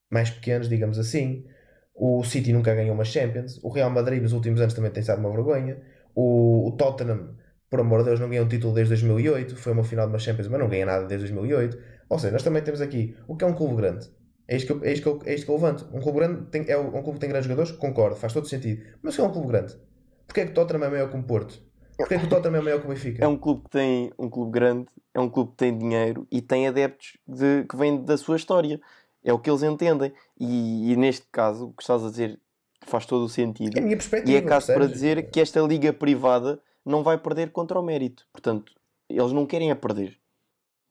[0.08, 1.44] mais pequenos, digamos assim.
[1.92, 3.58] O City nunca ganhou uma Champions.
[3.64, 5.82] O Real Madrid nos últimos anos também tem estado uma vergonha.
[6.14, 7.34] O, o Tottenham,
[7.68, 9.56] por amor de Deus, não ganhou um título desde 2008.
[9.56, 11.76] Foi uma final de uma Champions, mas não ganha nada desde 2008.
[12.08, 14.08] Ou seja, nós também temos aqui o que é um clube grande.
[14.46, 15.88] É isto que eu, é isto que eu, é isto que eu levanto.
[15.92, 17.72] Um clube grande tem, é um clube que tem grandes jogadores?
[17.72, 18.80] Concordo, faz todo sentido.
[19.02, 19.76] Mas o que é um clube grande?
[20.24, 21.65] Porquê é que Tottenham é maior que o Porto?
[21.96, 23.24] Porquê é que o Tottenham é maior que o Benfica?
[23.24, 26.40] É um clube que tem um clube grande, é um clube que tem dinheiro e
[26.42, 28.80] tem adeptos de- que vêm da sua história.
[29.24, 30.12] É o que eles entendem.
[30.38, 32.38] E, e neste caso, o que estás a dizer
[32.86, 33.76] faz todo o sentido.
[33.76, 34.30] É a minha perspectiva.
[34.32, 38.24] E é caso para dizer que esta liga privada não vai perder contra o mérito.
[38.32, 38.72] Portanto,
[39.08, 40.16] eles não querem a perder.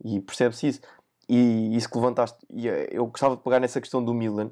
[0.03, 0.81] E percebe-se isso.
[1.29, 4.51] E isso que levantaste, e eh, eu gostava de pegar nessa questão do Milan.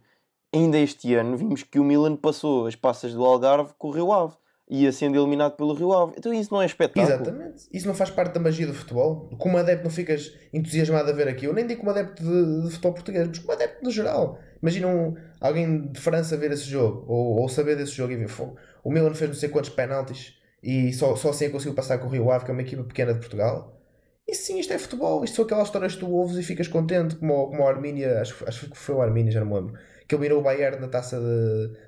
[0.51, 4.35] Ainda este ano vimos que o Milan passou as passas do Algarve Rio Ave.
[4.75, 6.13] Ia sendo eliminado pelo Rio Ave.
[6.17, 7.05] Então isso não é espetáculo.
[7.05, 7.63] Exatamente.
[7.71, 9.29] Isso não faz parte da magia do futebol.
[9.37, 11.45] Como adepto não ficas entusiasmado a ver aqui.
[11.45, 14.39] Eu nem digo como adepto de, de futebol português, mas como adepto no geral.
[14.61, 18.27] Imagina um- alguém de França ver esse jogo, ou, ou saber desse jogo e ver,
[18.29, 20.33] "Fogo, o Milan fez não sei quantos penaltis
[20.63, 23.13] e só, só assim conseguiu passar com o Rio Ave, que é uma equipa pequena
[23.13, 23.79] de Portugal.
[24.27, 25.23] E sim, isto é futebol.
[25.23, 28.43] Isto são aquelas histórias que tu ouves e ficas contente, como, como o Armínia, acho,
[28.47, 29.73] acho que foi o Armínia, já não me lembro,
[30.07, 31.19] que eliminou o Bayern na taça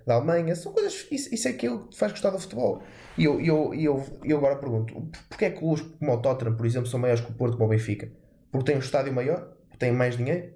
[0.05, 0.55] da Alemanha.
[0.55, 2.81] São coisas, isso, isso é aquilo que faz gostar do futebol.
[3.17, 4.93] E eu, eu, eu, eu agora pergunto:
[5.29, 7.65] porquê é que clubes como o Tottenham, por exemplo, são maiores que o Porto como
[7.65, 8.11] o Benfica?
[8.51, 9.53] Porque têm um estádio maior?
[9.67, 10.53] Porque têm mais dinheiro?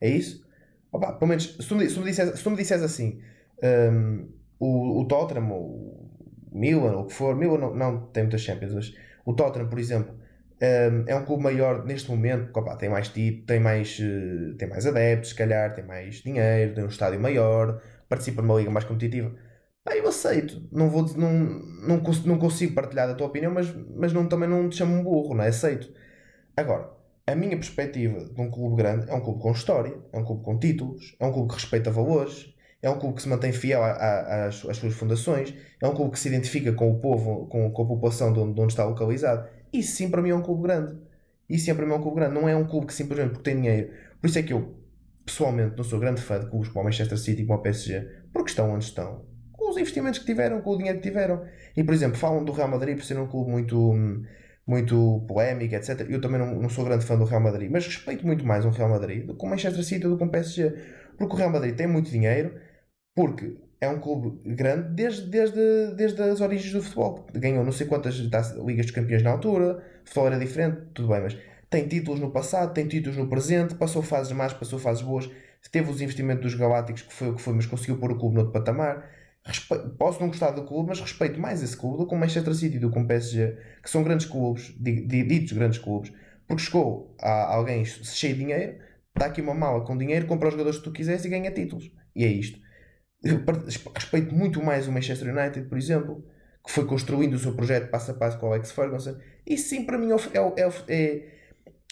[0.00, 0.44] É isso?
[0.92, 3.20] Opa, pelo menos, se tu me, me disseres, se me disseres assim,
[3.92, 6.10] hum, o, o Tottenham, o
[6.52, 8.94] Milan, ou o que for, Milan não, não tem muitas Champions, mas
[9.24, 10.14] o Tottenham, por exemplo,
[10.62, 14.54] hum, é um clube maior neste momento, porque opa, tem mais título, tem mais, eh,
[14.58, 18.70] tem mais adeptos, se calhar, tem mais dinheiro, tem um estádio maior, participa numa liga
[18.70, 19.34] mais competitiva.
[19.86, 20.68] Eu aceito.
[20.72, 24.68] Não, vou, não, não, não consigo partilhar da tua opinião, mas, mas não, também não
[24.68, 25.48] te chamo um burro, não é?
[25.48, 25.92] Aceito.
[26.56, 26.90] Agora,
[27.26, 30.44] a minha perspectiva de um clube grande é um clube com história, é um clube
[30.44, 33.82] com títulos, é um clube que respeita valores é um clube que se mantém fiel
[33.82, 37.46] a, a, às, às, suas fundações, é um clube que se identifica com o povo,
[37.46, 39.46] com, com a população de onde, de onde, está localizado.
[39.72, 40.96] Isso sim para mim é um clube grande.
[41.48, 42.34] Isso sim para mim é um clube grande.
[42.34, 43.92] Não é um clube que simplesmente porque tem dinheiro.
[44.20, 44.76] Por isso é que eu,
[45.24, 48.00] pessoalmente, não sou grande fã de clubes como o Manchester City e como o PSG,
[48.32, 49.24] porque estão onde estão.
[49.52, 51.44] Com os investimentos que tiveram, com o dinheiro que tiveram.
[51.76, 53.94] E, por exemplo, falam do Real Madrid por ser um clube muito,
[54.66, 56.06] muito polémico, etc.
[56.08, 58.70] Eu também não, não sou grande fã do Real Madrid, mas respeito muito mais o
[58.70, 60.74] Real Madrid do que o Manchester City do que o PSG.
[61.18, 62.58] Porque o Real Madrid tem muito dinheiro,
[63.14, 67.26] porque é um clube grande desde, desde, desde as origens do futebol.
[67.32, 71.36] Ganhou não sei quantas ligas de campeões na altura, futebol era diferente, tudo bem, mas
[71.70, 75.30] tem títulos no passado, tem títulos no presente, passou fases más, passou fases boas,
[75.70, 78.34] teve os investimentos dos Galácticos, que foi o que foi, mas conseguiu pôr o clube
[78.34, 79.08] no outro patamar.
[79.44, 79.78] Respe...
[79.96, 82.78] Posso não gostar do clube, mas respeito mais esse clube do que o Manchester City
[82.78, 86.12] do que o PSG, que são grandes clubes, ditos grandes clubes,
[86.46, 88.78] porque chegou a alguém cheio de dinheiro,
[89.16, 91.90] dá aqui uma mala com dinheiro, compra os jogadores que tu quiseres e ganha títulos.
[92.14, 92.58] E é isto.
[93.22, 96.24] Respeito muito mais o Manchester United, por exemplo,
[96.64, 99.16] que foi construindo o seu projeto passo a passo com o Alex Ferguson.
[99.46, 101.28] E sim, para mim, é, é, é, é,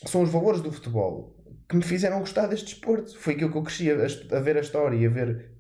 [0.07, 1.37] são os valores do futebol
[1.69, 3.19] que me fizeram gostar deste desporto.
[3.19, 5.51] Foi aquilo que eu cresci a, a ver a história e a ver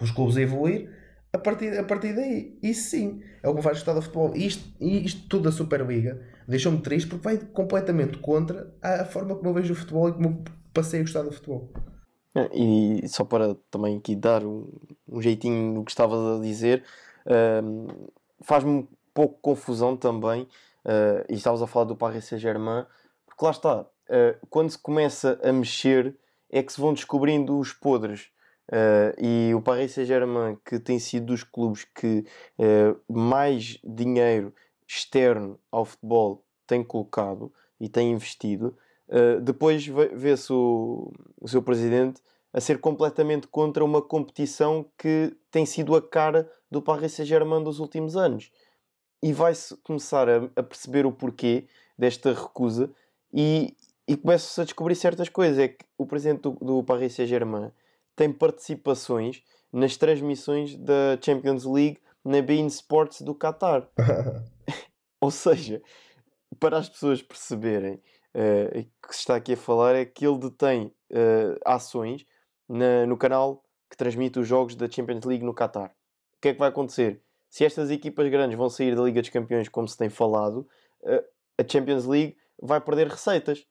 [0.00, 0.90] os clubes a evoluir.
[1.32, 4.34] A partir, a partir daí, isso sim, é o que me faz gostar do futebol.
[4.34, 9.50] E isto, isto tudo da Superliga deixou-me triste porque vai completamente contra a forma como
[9.50, 11.72] eu vejo o futebol e como eu passei a gostar do futebol.
[12.34, 14.68] É, e só para também aqui dar um,
[15.08, 16.84] um jeitinho no que estavas a dizer,
[17.26, 18.10] uh,
[18.42, 20.42] faz-me um pouco confusão também,
[20.84, 22.86] uh, e estavas a falar do Paris Saint-Germain,
[23.26, 26.16] porque lá está, uh, quando se começa a mexer
[26.48, 28.28] é que se vão descobrindo os podres.
[28.68, 32.24] Uh, e o Paris Saint-Germain, que tem sido dos clubes que
[33.08, 34.54] mais dinheiro
[34.86, 38.76] externo ao futebol tem colocado e tem investido,
[39.10, 45.66] Uh, depois vê-se o, o seu presidente a ser completamente contra uma competição que tem
[45.66, 48.50] sido a cara do Paris Saint-Germain dos últimos anos.
[49.22, 51.66] E vai-se começar a, a, perceber o porquê
[51.98, 52.90] desta recusa
[53.32, 55.58] e, e começa-se a descobrir certas coisas.
[55.58, 57.70] É que o presidente do, do Paris Saint-Germain
[58.16, 59.42] tem participações
[59.72, 63.88] nas transmissões da Champions League na Bein Sports do Qatar.
[65.20, 65.82] Ou seja,
[66.58, 68.00] para as pessoas perceberem
[68.34, 72.26] uh, que se está aqui a falar é que ele detém uh, ações
[72.68, 75.90] na, no canal que transmite os jogos da Champions League no Qatar.
[76.36, 77.22] O que é que vai acontecer?
[77.48, 80.68] Se estas equipas grandes vão sair da Liga dos Campeões, como se tem falado,
[81.02, 81.24] uh,
[81.58, 83.66] a Champions League vai perder receitas.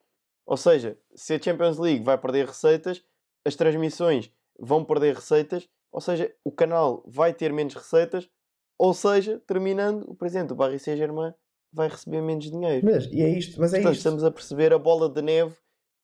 [0.45, 3.03] Ou seja, se a Champions League vai perder receitas,
[3.45, 8.29] as transmissões vão perder receitas, ou seja, o canal vai ter menos receitas,
[8.77, 11.33] ou seja, terminando, o presidente do Paris Saint-Germain
[11.71, 12.85] vai receber menos dinheiro.
[12.85, 14.07] Mas, e é isto, mas é Portanto, isto.
[14.07, 15.55] estamos a perceber a bola de neve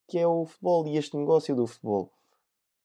[0.07, 2.11] que é o futebol e este negócio do futebol.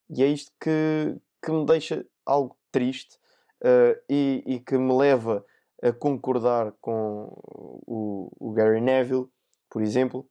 [0.09, 3.17] E é isto que, que me deixa algo triste
[3.63, 5.45] uh, e, e, que me leva
[5.83, 7.29] a concordar com
[7.87, 9.29] o, o, Gary Neville,
[9.69, 10.27] por exemplo,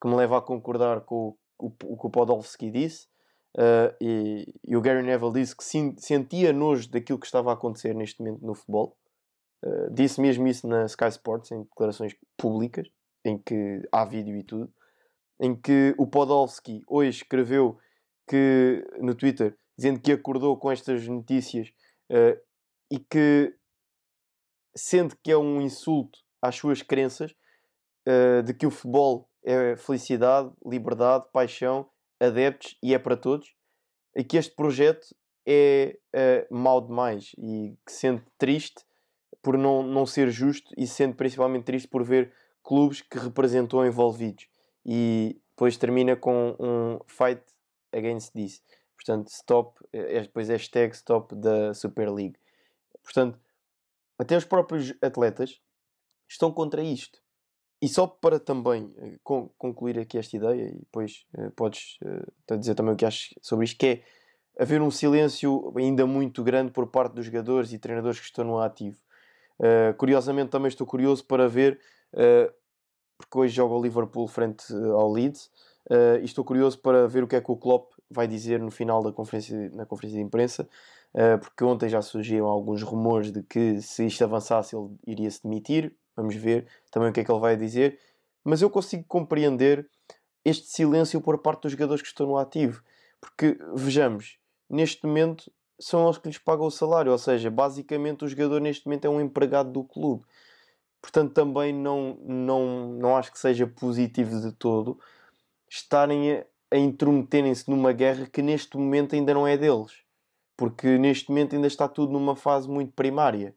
[0.00, 3.06] que me leva a concordar com o, o, o que o Podolski disse.
[3.54, 5.62] Uh, e, e, o Gary Neville disse que
[5.98, 8.96] sentia nojo daquilo que estava a acontecer neste momento no futebol
[9.64, 12.88] Uh, disse mesmo isso na Sky Sports, em declarações públicas,
[13.24, 14.72] em que há vídeo e tudo,
[15.40, 17.78] em que o Podolski hoje escreveu
[18.28, 21.68] que no Twitter, dizendo que acordou com estas notícias
[22.10, 22.40] uh,
[22.90, 23.54] e que
[24.76, 27.32] sente que é um insulto às suas crenças
[28.08, 33.54] uh, de que o futebol é felicidade, liberdade, paixão, adeptos e é para todos,
[34.16, 35.06] e que este projeto
[35.46, 38.84] é uh, mau demais e que sente triste
[39.42, 44.46] por não, não ser justo e sendo principalmente triste por ver clubes que representou envolvidos.
[44.86, 47.42] E depois termina com um fight
[47.92, 48.62] against this.
[48.96, 52.36] Portanto, stop, é, é depois hashtag stop da Super League.
[53.02, 53.38] Portanto,
[54.18, 55.60] até os próprios atletas
[56.28, 57.20] estão contra isto.
[57.80, 61.98] E só para também uh, concluir aqui esta ideia, e depois uh, podes
[62.60, 64.02] dizer também o que achas sobre isto, que é
[64.62, 68.60] haver um silêncio ainda muito grande por parte dos jogadores e treinadores que estão no
[68.60, 68.98] ativo.
[69.58, 71.78] Uh, curiosamente, também estou curioso para ver,
[72.14, 72.52] uh,
[73.18, 75.46] porque hoje joga o Liverpool frente eh, ao Leeds,
[75.90, 78.70] uh, e estou curioso para ver o que é que o Klopp vai dizer no
[78.70, 80.68] final da conferência, na conferência de imprensa,
[81.40, 85.94] porque ontem já surgiram alguns rumores de que se isto avançasse ele iria se demitir.
[86.16, 87.98] Vamos ver também o que é que ele vai dizer.
[88.42, 89.88] Mas eu consigo compreender
[90.44, 92.82] este silêncio por parte dos jogadores que estão no ativo,
[93.20, 94.38] porque vejamos,
[94.68, 95.50] neste momento
[95.82, 99.10] são eles que lhes pagam o salário, ou seja, basicamente o jogador neste momento é
[99.10, 100.24] um empregado do clube.
[101.00, 104.98] Portanto, também não, não, não acho que seja positivo de todo
[105.68, 109.92] estarem a, a intrometerem-se numa guerra que neste momento ainda não é deles.
[110.56, 113.54] porque neste momento ainda está tudo numa fase muito primária.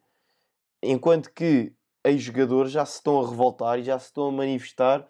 [0.82, 1.72] Enquanto que
[2.04, 5.08] ex-jogadores já se estão a revoltar e já se estão a manifestar,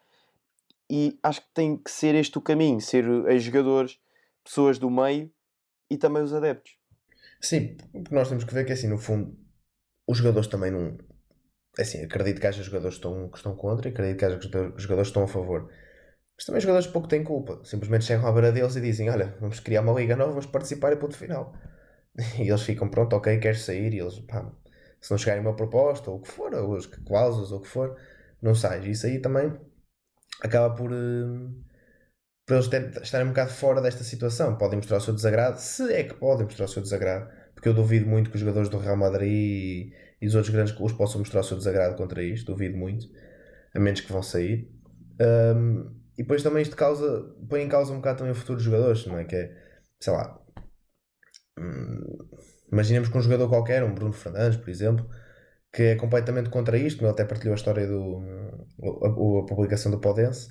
[0.91, 3.99] e acho que tem que ser este o caminho: ser ex-jogadores,
[4.45, 5.31] pessoas do meio
[5.91, 6.76] e também os adeptos.
[7.49, 9.37] Sim, porque nós temos que ver que assim, no fundo,
[10.09, 10.99] os jogadores também não.
[11.79, 14.41] é Assim, acredito que haja jogadores que estão, que estão contra e acredito que haja
[14.41, 15.71] jogadores que estão a favor.
[16.37, 17.61] Mas também os jogadores pouco têm culpa.
[17.65, 20.93] Simplesmente chegam à beira deles e dizem: Olha, vamos criar uma liga nova, vamos participar
[20.93, 21.55] e ponto final.
[22.39, 23.93] E eles ficam, pronto, ok, queres sair?
[23.95, 24.51] E eles, pá,
[25.01, 27.69] se não chegarem uma proposta ou o que for, ou as cláusulas ou o que
[27.69, 27.97] for,
[28.43, 28.85] não sais.
[28.87, 29.53] Isso aí também
[30.43, 30.93] acaba por.
[30.93, 31.51] Uh,
[32.47, 32.71] por eles
[33.03, 34.57] estarem um bocado fora desta situação.
[34.57, 37.75] Podem mostrar o seu desagrado, se é que podem mostrar o seu desagrado, porque eu
[37.75, 41.19] duvido muito que os jogadores do Real Madrid e, e os outros grandes clubes possam
[41.19, 43.07] mostrar o seu desagrado contra isto, duvido muito,
[43.75, 44.71] a menos que vão sair.
[45.21, 48.65] Um, e depois também isto causa, põe em causa um bocado também o futuro dos
[48.65, 49.25] jogadores, não é?
[49.25, 49.53] Que é,
[50.01, 50.41] sei lá,
[51.59, 52.19] hum,
[52.73, 55.09] imaginemos que um jogador qualquer, um Bruno Fernandes, por exemplo,
[55.73, 58.23] que é completamente contra isto, ele até partilhou a história do
[58.83, 60.49] a, a publicação do Podense,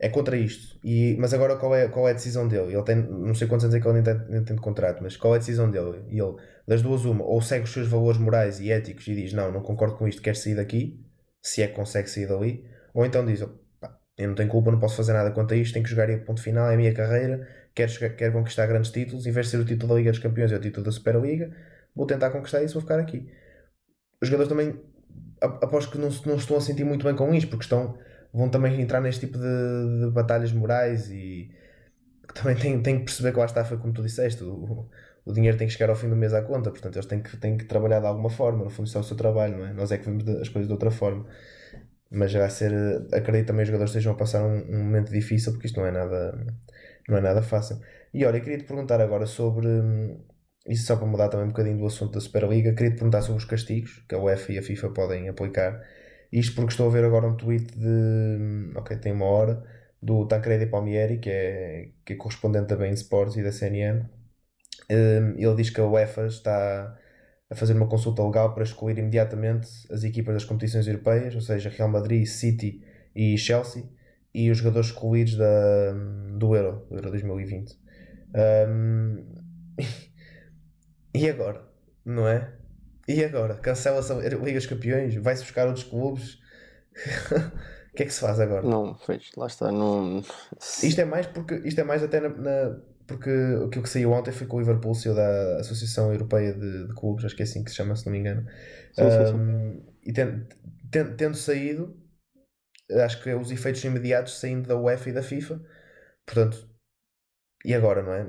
[0.00, 0.78] é contra isto.
[0.82, 2.72] E, mas agora qual é, qual é a decisão dele?
[2.72, 5.34] Ele tem, não sei quantos anos é que ele tem, tem de contrato, mas qual
[5.34, 6.02] é a decisão dele?
[6.08, 6.36] E ele,
[6.66, 9.60] das duas, uma, ou segue os seus valores morais e éticos e diz: Não, não
[9.60, 10.98] concordo com isto, quer sair daqui,
[11.42, 14.96] se é que consegue sair dali, ou então diz: Eu não tenho culpa, não posso
[14.96, 17.46] fazer nada quanto a isto, tenho que jogar e ponto final, é a minha carreira,
[17.74, 20.20] quero, chegar, quero conquistar grandes títulos, em vez de ser o título da Liga dos
[20.20, 21.54] Campeões, é o título da Superliga,
[21.94, 23.30] vou tentar conquistar isso, vou ficar aqui.
[24.22, 24.80] Os jogadores também,
[25.42, 27.98] aposto que não, não estão a sentir muito bem com isto, porque estão
[28.32, 31.50] vão também entrar neste tipo de, de batalhas morais e
[32.34, 34.88] também têm, têm que perceber que lá está, foi como tu disseste, o,
[35.24, 37.36] o dinheiro tem que chegar ao fim do mês à conta, portanto eles têm que,
[37.36, 39.72] têm que trabalhar de alguma forma, no fundo isso é o seu trabalho, não é?
[39.72, 41.26] Nós é que vemos as coisas de outra forma.
[42.10, 42.72] Mas a ser,
[43.12, 45.92] acredito também os jogadores estejam a passar um, um, momento difícil porque isto não é
[45.92, 46.46] nada,
[47.08, 47.80] não é nada fácil.
[48.12, 49.68] E olha, queria te perguntar agora sobre,
[50.66, 53.38] isso só para mudar também um bocadinho do assunto da Superliga, queria te perguntar sobre
[53.38, 55.80] os castigos que a UEFA e a FIFA podem aplicar
[56.32, 58.72] isto porque estou a ver agora um tweet de.
[58.76, 59.62] Ok, tem uma hora.
[60.02, 64.06] Do Tancredi Palmieri, que é, que é correspondente da Bein Sports e da CNN.
[64.90, 66.96] Um, ele diz que a UEFA está
[67.50, 71.68] a fazer uma consulta legal para excluir imediatamente as equipas das competições europeias, ou seja,
[71.68, 72.82] Real Madrid, City
[73.14, 73.84] e Chelsea,
[74.32, 75.92] e os jogadores excluídos da,
[76.38, 77.78] do Euro, do Euro 2020.
[78.68, 79.24] Um,
[81.14, 81.62] e agora?
[82.04, 82.59] Não é?
[83.08, 83.54] E agora?
[83.54, 85.14] Cancela-se a Liga dos Campeões?
[85.16, 86.38] Vai-se buscar outros clubes?
[87.92, 88.62] o que é que se faz agora?
[88.62, 89.70] Não, fez, lá está.
[89.72, 90.22] Não...
[90.82, 92.76] Isto é mais porque isto é mais até na, na
[93.10, 93.30] porque
[93.66, 97.24] aquilo que saiu ontem foi que o Liverpool saiu da Associação Europeia de, de, Clubes,
[97.24, 98.46] acho que é assim que se chama, se não me engano.
[98.92, 99.82] Sim, sim, sim.
[100.04, 100.46] E tendo,
[100.92, 101.96] tendo, tendo, saído,
[103.04, 105.60] acho que os efeitos imediatos saindo da UEFA e da FIFA,
[106.24, 106.69] portanto,
[107.64, 108.26] e agora, não é?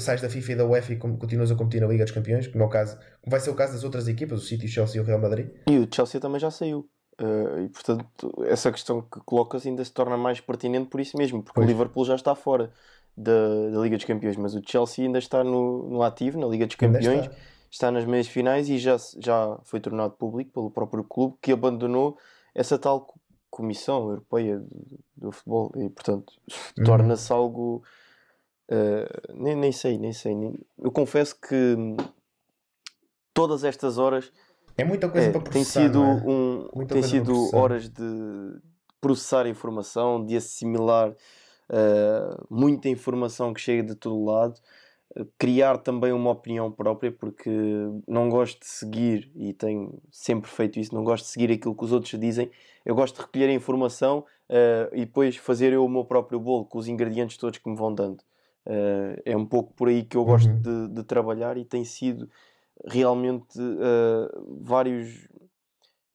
[0.00, 2.64] Sais da FIFA e da UEFA e continuas a competir na Liga dos Campeões, como,
[2.64, 5.04] é o caso, vai ser o caso das outras equipas, o City, o Chelsea e
[5.04, 5.50] o Real Madrid.
[5.68, 6.88] E o Chelsea também já saiu.
[7.20, 11.42] Uh, e portanto, essa questão que colocas ainda se torna mais pertinente por isso mesmo,
[11.42, 11.66] porque pois.
[11.66, 12.72] o Liverpool já está fora
[13.14, 16.66] da, da Liga dos Campeões, mas o Chelsea ainda está no, no ativo, na Liga
[16.66, 17.36] dos Campeões, está.
[17.70, 17.90] está.
[17.90, 22.16] nas meias finais e já, já foi tornado público pelo próprio clube que abandonou
[22.54, 23.14] essa tal
[23.50, 26.32] Comissão Europeia do, do Futebol e, portanto,
[26.78, 26.84] uhum.
[26.84, 27.82] torna-se algo
[28.70, 30.34] Uh, nem, nem sei, nem sei.
[30.34, 30.54] Nem...
[30.78, 31.76] Eu confesso que
[33.34, 34.32] todas estas horas
[34.76, 35.80] é muita coisa é, para processar.
[35.80, 36.22] Tem sido, é?
[36.26, 38.60] um, tem sido horas de
[39.00, 44.54] processar informação, de assimilar uh, muita informação que chega de todo lado,
[45.16, 47.50] uh, criar também uma opinião própria, porque
[48.08, 51.84] não gosto de seguir, e tenho sempre feito isso, não gosto de seguir aquilo que
[51.84, 52.50] os outros dizem.
[52.84, 56.64] Eu gosto de recolher a informação uh, e depois fazer eu o meu próprio bolo
[56.64, 58.22] com os ingredientes todos que me vão dando.
[58.66, 60.60] Uh, é um pouco por aí que eu gosto uhum.
[60.60, 62.30] de, de, trabalhar e tem sido
[62.86, 65.28] realmente uh, vários,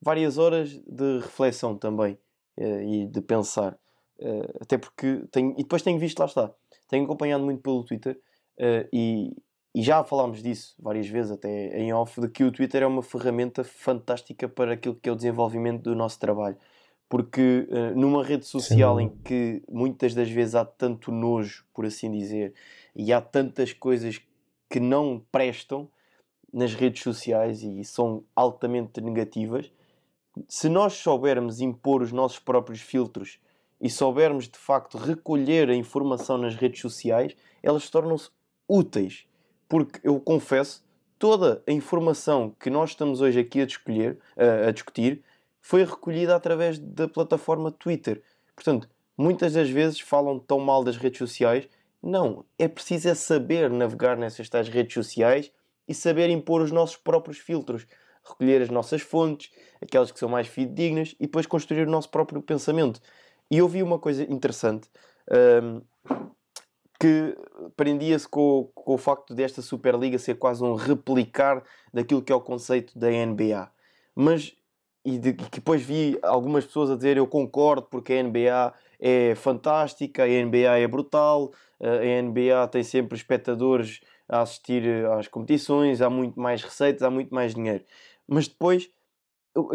[0.01, 2.17] várias horas de reflexão também
[2.57, 3.77] uh, e de pensar.
[4.62, 6.51] até porque tenho, e depois tenho visto, lá está,
[6.88, 8.17] tenho acompanhado muito pelo Twitter
[8.91, 9.36] e,
[9.75, 13.03] e já falámos disso várias vezes, até em off, de que o Twitter é uma
[13.03, 16.57] ferramenta fantástica para aquilo que é o desenvolvimento do nosso trabalho
[17.10, 19.03] porque uh, numa rede social Sim.
[19.03, 22.53] em que muitas das vezes há tanto nojo, por assim dizer,
[22.95, 24.22] e há tantas coisas
[24.70, 25.89] que não prestam
[26.51, 29.72] nas redes sociais e são altamente negativas,
[30.47, 33.39] se nós soubermos impor os nossos próprios filtros
[33.80, 38.30] e soubermos de facto recolher a informação nas redes sociais, elas tornam-se
[38.68, 39.26] úteis.
[39.70, 40.86] Porque eu confesso,
[41.20, 45.24] toda a informação que nós estamos hoje aqui a, escolher, a, a discutir
[45.62, 48.22] foi recolhida através da plataforma Twitter.
[48.55, 51.68] Portanto, muitas das vezes falam tão mal das redes sociais
[52.01, 55.51] Não, é preciso é saber navegar nessas tais redes sociais
[55.88, 57.88] e saber impor os nossos próprios filtros,
[58.24, 59.51] recolher as nossas fontes,
[59.82, 63.01] aquelas que são mais fidedignas e depois construir o nosso próprio pensamento.
[63.49, 64.89] E eu vi uma coisa interessante
[65.64, 65.82] um,
[66.99, 67.38] que
[67.76, 72.41] prendia-se com, com, o facto desta Superliga ser quase um replicar daquilo que é o
[72.41, 73.72] conceito da NBA.
[74.16, 74.57] Mas,
[75.08, 79.36] e, de, que depois vi algumas pessoas a dizer eu concordo porque a NBA é
[79.36, 86.10] fantástica, a NBA é brutal, a NBA tem sempre espectadores a assistir às competições, há
[86.10, 87.86] muito mais receitas, há muito mais dinheiro.
[88.28, 88.89] Mas depois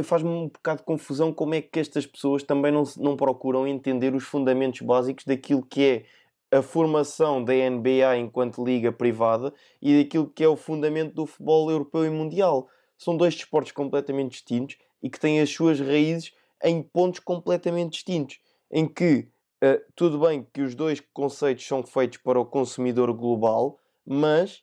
[0.04, 4.14] faz-me um bocado de confusão como é que estas pessoas também não, não procuram entender
[4.14, 6.04] os fundamentos básicos daquilo que
[6.50, 11.24] é a formação da NBA enquanto liga privada e daquilo que é o fundamento do
[11.24, 12.68] futebol europeu e mundial.
[12.98, 16.32] São dois desportos completamente distintos e que têm as suas raízes
[16.62, 18.40] em pontos completamente distintos.
[18.70, 19.28] Em que
[19.62, 24.62] uh, tudo bem que os dois conceitos são feitos para o consumidor global, mas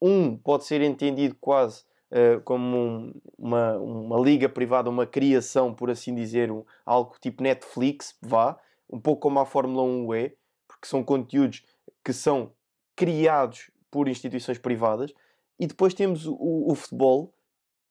[0.00, 1.82] um pode ser entendido quase
[2.12, 7.42] uh, como um, uma, uma liga privada, uma criação, por assim dizer, um, algo tipo
[7.42, 8.58] Netflix, vá,
[8.90, 10.32] um pouco como a Fórmula 1 é,
[10.66, 11.64] porque são conteúdos
[12.04, 12.52] que são
[12.94, 15.12] criados por instituições privadas,
[15.58, 17.34] e depois temos o, o, futebol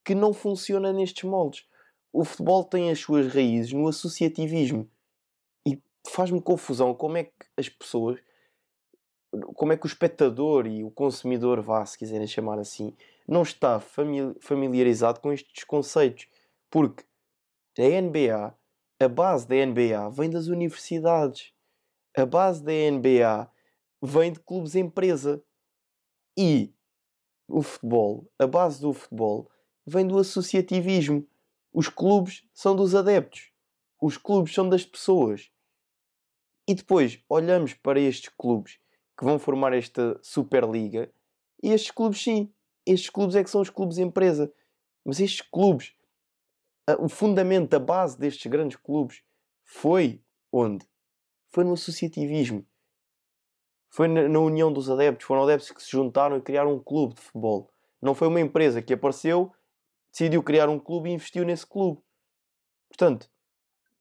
[0.04, 1.66] que não funciona nestes moldes.
[2.18, 4.90] O futebol tem as suas raízes no associativismo
[5.64, 8.20] e faz-me confusão como é que as pessoas
[9.54, 12.92] como é que o espectador e o consumidor, vá, se quiserem chamar assim,
[13.28, 13.80] não está
[14.40, 16.28] familiarizado com estes conceitos.
[16.72, 17.04] Porque
[17.78, 18.58] a NBA,
[19.00, 21.54] a base da NBA vem das universidades.
[22.18, 23.48] A base da NBA
[24.02, 25.40] vem de clubes empresa.
[26.36, 26.74] E
[27.48, 29.52] o futebol, a base do futebol,
[29.86, 31.28] vem do associativismo.
[31.78, 33.52] Os clubes são dos adeptos.
[34.02, 35.52] Os clubes são das pessoas.
[36.68, 38.80] E depois olhamos para estes clubes
[39.16, 41.14] que vão formar esta Superliga
[41.62, 42.52] e estes clubes, sim,
[42.84, 44.52] estes clubes é que são os clubes empresa.
[45.06, 45.94] Mas estes clubes,
[46.98, 49.22] o fundamento, a base destes grandes clubes
[49.64, 50.20] foi
[50.52, 50.84] onde?
[51.50, 52.66] Foi no associativismo.
[53.88, 55.28] Foi na, união dos adeptos.
[55.28, 57.70] Foram adeptos que se juntaram e criaram um clube de futebol.
[58.02, 59.54] Não foi uma empresa que apareceu,
[60.12, 62.02] decidiu criar um clube e investiu nesse clube.
[62.90, 63.30] Portanto,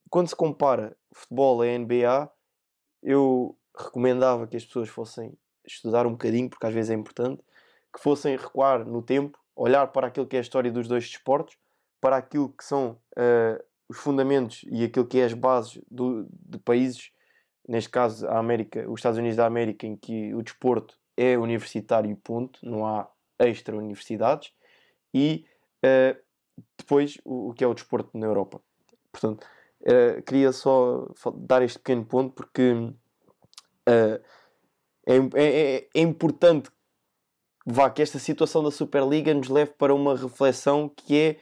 [0.09, 2.31] quando se compara futebol à NBA,
[3.03, 7.43] eu recomendava que as pessoas fossem estudar um bocadinho, porque às vezes é importante,
[7.93, 11.57] que fossem recuar no tempo, olhar para aquilo que é a história dos dois desportos,
[11.99, 16.59] para aquilo que são uh, os fundamentos e aquilo que é as bases do, de
[16.59, 17.11] países,
[17.67, 22.15] neste caso a América, os Estados Unidos da América, em que o desporto é universitário
[22.17, 24.53] ponto, não há extra universidades,
[25.13, 25.45] e
[25.83, 26.17] uh,
[26.77, 28.61] depois o, o, que é o desporto na Europa.
[29.11, 29.45] Portanto,
[29.81, 32.93] uh, queria só dar este pequeno ponto porque
[33.85, 36.69] é, é, é importante
[37.65, 41.37] vá, que esta situação da Superliga nos leve para uma reflexão que é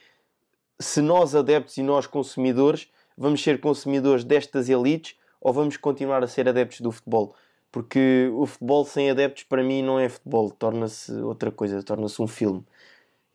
[0.79, 6.27] se nós adeptos e nós consumidores vamos ser consumidores destas elites ou vamos continuar a
[6.27, 7.35] ser adeptos do futebol.
[7.71, 12.27] Porque o futebol sem adeptos para mim não é futebol, torna-se outra coisa, torna-se um
[12.27, 12.65] filme,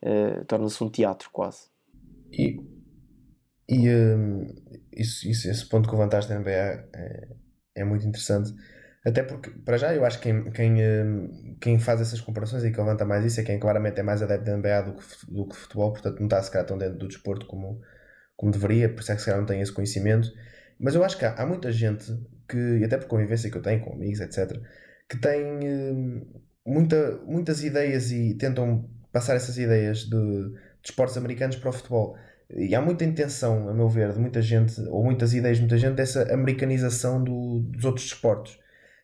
[0.03, 1.69] uh, torna-se um teatro quase.
[2.31, 2.59] E,
[3.67, 4.47] e um,
[4.91, 7.27] isso, isso, esse ponto que levantaste da NBA é,
[7.75, 8.53] é muito interessante
[9.03, 12.71] até porque, para já, eu acho que quem, quem, hum, quem faz essas comparações e
[12.71, 15.47] que levanta mais isso é quem claramente é mais adepto da NBA do que, do
[15.47, 17.81] que futebol, portanto não está se calhar tão dentro do desporto como,
[18.35, 20.31] como deveria, por isso é que se calhar não tem esse conhecimento.
[20.79, 22.05] Mas eu acho que há, há muita gente
[22.47, 24.61] que, e até por convivência que eu tenho com amigos, etc.,
[25.09, 31.55] que tem hum, muita, muitas ideias e tentam passar essas ideias de, de esportes americanos
[31.55, 32.15] para o futebol.
[32.49, 35.77] E há muita intenção, a meu ver, de muita gente, ou muitas ideias de muita
[35.77, 38.59] gente, dessa americanização do, dos outros desportos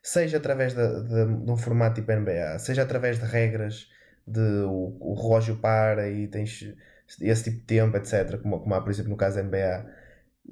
[0.08, 3.90] seja através de, de, de, um formato tipo NBA, seja através de regras
[4.26, 6.74] de o, o, relógio para e tens
[7.22, 9.86] esse tipo de tempo, etc., como, como há, por exemplo, no caso da NBA.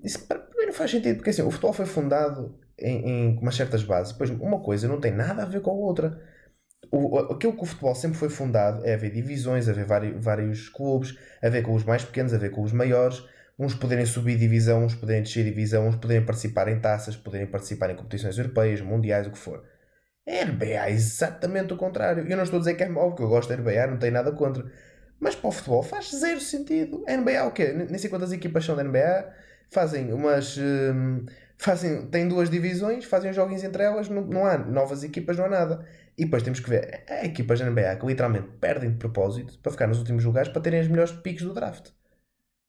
[0.04, 3.56] Isso para mim não faz sentido, porque assim, o futebol foi fundado em, em umas
[3.56, 6.22] certas bases, depois uma coisa não tem nada a ver com a outra.
[6.92, 11.18] O, aquilo que o futebol sempre foi fundado é haver divisões, haver vários, vários clubes,
[11.42, 13.24] haver com os mais pequenos, haver com os maiores,
[13.58, 17.90] uns poderem subir divisão, uns poderem descer divisão, uns poderem participar em taças, poderem participar
[17.90, 19.64] em competições europeias, mundiais, o que for.
[20.28, 22.26] A NBA é exatamente o contrário.
[22.28, 24.14] Eu não estou a dizer que é mau, porque eu gosto da NBA, não tenho
[24.14, 24.66] nada contra.
[25.20, 27.04] Mas para o futebol faz zero sentido.
[27.08, 27.72] A NBA é o quê?
[27.72, 29.34] Nem sei quantas equipas são da NBA.
[29.70, 30.58] Fazem umas.
[30.58, 31.26] Hum,
[31.58, 35.46] fazem, têm duas divisões, fazem os joguinhos entre elas, não, não há novas equipas, não
[35.46, 35.86] há nada.
[36.18, 37.04] E depois temos que ver.
[37.10, 40.62] Há equipas da NBA que literalmente perdem de propósito para ficar nos últimos lugares para
[40.62, 41.90] terem os melhores picos do draft.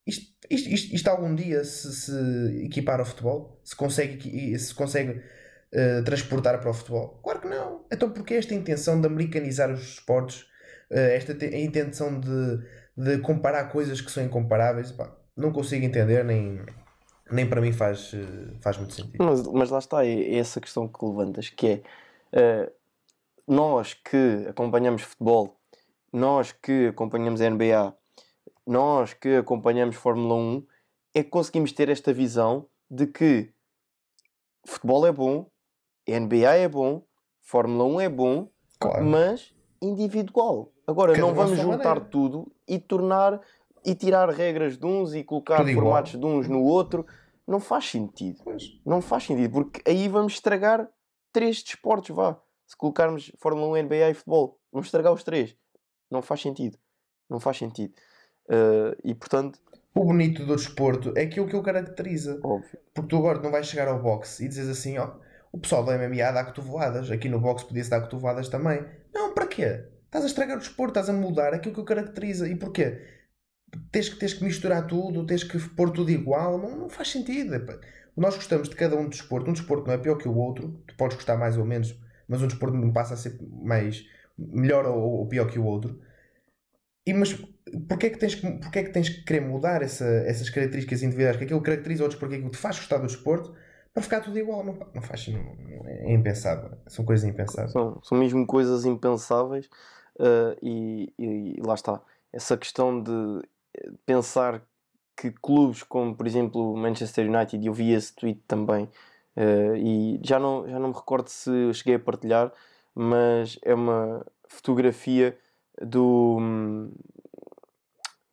[0.05, 3.61] Isto, isto, isto, isto algum dia se, se, equipar ao futebol?
[3.63, 7.19] Se consegue, se consegue uh, transportar para o futebol?
[7.23, 7.85] Claro que não.
[7.91, 10.43] então porquê esta intenção de americanizar os esportes?
[10.89, 12.59] Uh, esta intenção de,
[12.95, 14.91] de comparar coisas que são incomparáveis?
[14.91, 16.61] Pá, não consigo entender, nem,
[17.31, 18.11] nem para mim faz,
[18.61, 19.23] faz muito sentido.
[19.23, 21.81] Mas, mas lá está, é essa questão que levantas, que
[22.31, 22.71] é uh,
[23.47, 25.57] nós que acompanhamos futebol,
[26.11, 27.95] nós que acompanhamos a NBA,
[28.65, 30.67] nós que acompanhamos Fórmula 1,
[31.15, 33.51] é que conseguimos ter esta visão de que
[34.65, 35.49] futebol é bom,
[36.07, 37.03] NBA é bom,
[37.41, 38.49] Fórmula 1 é bom,
[38.79, 39.05] claro.
[39.05, 40.71] mas individual.
[40.85, 42.09] Agora, Cada não vamos juntar maneira.
[42.09, 43.41] tudo e tornar
[43.87, 46.33] e tirar regras de uns e colocar tudo formatos igual.
[46.33, 47.05] de uns no outro.
[47.47, 48.41] Não faz sentido.
[48.43, 48.63] Pois.
[48.85, 50.89] Não faz sentido, porque aí vamos estragar
[51.31, 52.37] três desportos, vá.
[52.65, 55.55] Se colocarmos Fórmula 1, NBA e futebol, vamos estragar os três.
[56.11, 56.77] Não faz sentido.
[57.29, 57.93] Não faz sentido.
[58.49, 59.57] Uh, e portanto,
[59.95, 62.41] o bonito do desporto é aquilo que o caracteriza.
[62.43, 62.77] Óbvio.
[62.93, 65.15] Porque tu agora não vais chegar ao boxe e dizes assim, ó,
[65.49, 68.85] o pessoal da MMA dá cotoveladas, aqui no boxe podia-se dar cotoveladas também.
[69.13, 69.85] Não, para quê?
[70.05, 72.49] Estás a estragar o desporto, estás a mudar aquilo que o caracteriza.
[72.49, 73.16] E porquê?
[73.91, 77.53] Tens que, tens que misturar tudo, tens que pôr tudo igual, não, não faz sentido.
[78.15, 80.95] Nós gostamos de cada um desporto, um desporto não é pior que o outro, tu
[80.95, 81.95] podes gostar mais ou menos,
[82.27, 84.05] mas um desporto não passa a ser mais
[84.37, 85.99] melhor ou, ou pior que o outro.
[87.05, 87.33] E, mas
[87.87, 91.03] porquê é que tens que, porquê é que, tens que querer mudar essa, essas características
[91.03, 93.55] individuais, que aquilo caracteriza outros, porque aquilo te faz gostar do desporto,
[93.93, 94.63] para ficar tudo igual?
[94.63, 95.41] Não, não faz, não,
[95.87, 96.77] é impensável.
[96.85, 97.71] São coisas impensáveis.
[97.71, 99.67] São, são mesmo coisas impensáveis
[100.19, 102.01] uh, e, e, lá está.
[102.31, 103.41] Essa questão de
[104.05, 104.61] pensar
[105.15, 108.85] que clubes como, por exemplo, Manchester United, eu vi esse tweet também,
[109.35, 112.53] uh, e já não, já não me recordo se cheguei a partilhar,
[112.93, 115.37] mas é uma fotografia
[115.81, 116.37] do,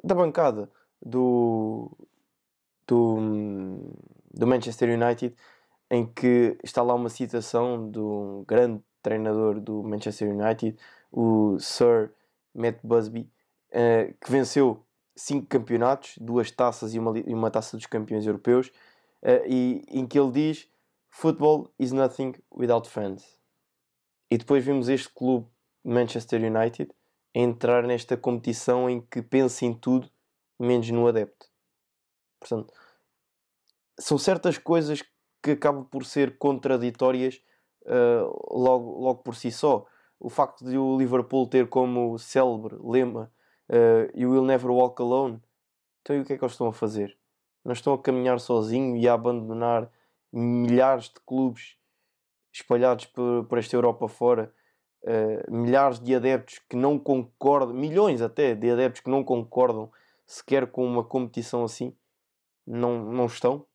[0.03, 0.71] da bancada
[1.05, 1.91] do,
[2.87, 3.19] do,
[4.33, 5.35] do Manchester United
[5.91, 10.77] em que está lá uma citação um grande treinador do Manchester United,
[11.13, 12.11] o Sir
[12.55, 13.31] Matt Busby,
[13.71, 14.84] uh, que venceu
[15.17, 18.69] cinco campeonatos, duas taças e uma, e uma taça dos campeões europeus,
[19.23, 20.69] uh, e em que ele diz:
[21.09, 23.39] Football is nothing without fans.
[24.31, 25.47] E depois vimos este clube,
[25.85, 26.91] Manchester United,
[27.35, 30.11] entrar nesta competição em que pensa em tudo
[30.59, 31.47] menos no adepto.
[32.41, 32.73] Portanto,
[33.99, 35.03] são certas coisas
[35.43, 37.41] que acabam por ser contraditórias
[37.83, 39.87] uh, logo, logo por si só.
[40.19, 43.33] O facto de o Liverpool ter como célebre lema
[43.71, 45.41] uh, You will never walk alone.
[46.03, 47.17] Então, e o que é que eles estão a fazer?
[47.65, 49.91] Não estão a caminhar sozinho e a abandonar
[50.33, 51.77] milhares de clubes
[52.53, 54.53] espalhados por, por esta Europa fora
[55.05, 59.91] uh, milhares de adeptos que não concordam, milhões até de adeptos que não concordam
[60.27, 61.95] sequer com uma competição assim,
[62.67, 63.67] não, não estão.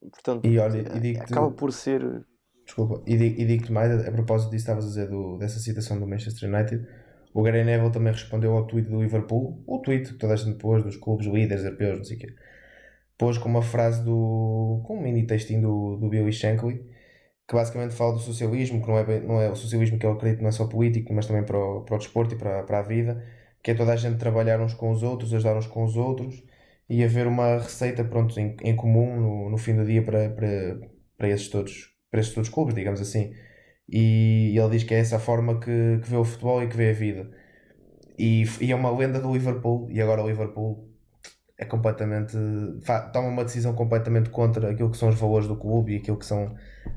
[0.00, 2.24] Portanto, e olha, e acaba por ser.
[2.64, 6.52] Desculpa, e digo-te mais, a propósito disso, estavas a dizer do, dessa citação do Manchester
[6.52, 6.86] United.
[7.34, 10.58] O Gary Neville também respondeu ao tweet do Liverpool, o tweet que toda a gente
[10.58, 12.34] pôs dos clubes líderes europeus, não sei o quê.
[13.18, 14.82] Pôs com uma frase do.
[14.86, 16.84] com um mini textinho do, do Billy Shankly,
[17.48, 20.40] que basicamente fala do socialismo, que não é, não é o socialismo que eu acredito
[20.42, 22.82] não é só político, mas também para o, para o desporto e para, para a
[22.82, 23.24] vida,
[23.62, 26.42] que é toda a gente trabalhar uns com os outros, ajudar uns com os outros
[26.88, 30.80] e haver uma receita pronto, em, em comum no, no fim do dia para, para,
[31.16, 33.34] para, esses todos, para esses todos clubes, digamos assim.
[33.88, 36.76] E, ele diz que é essa a forma que, que vê o futebol e que
[36.76, 37.30] vê a vida.
[38.18, 40.88] E, e é uma lenda do Liverpool, e agora o Liverpool
[41.58, 42.36] é completamente.
[43.12, 46.26] toma uma decisão completamente contra aquilo que são os valores do clube e aquilo que
[46.26, 46.54] são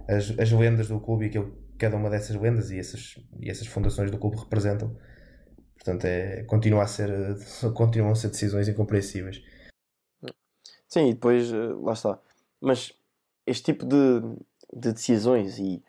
[0.08, 3.50] as, as lendas do clube e aquilo que cada uma dessas lendas e essas, e
[3.50, 4.96] essas fundações do clube representam.
[5.76, 7.12] Portanto, é, continua a ser,
[7.76, 9.42] continuam a ser decisões incompreensíveis.
[10.88, 12.20] Sim, e depois eh, lá está.
[12.62, 12.94] Mas
[13.46, 14.22] este tipo de,
[14.74, 15.84] de decisões, e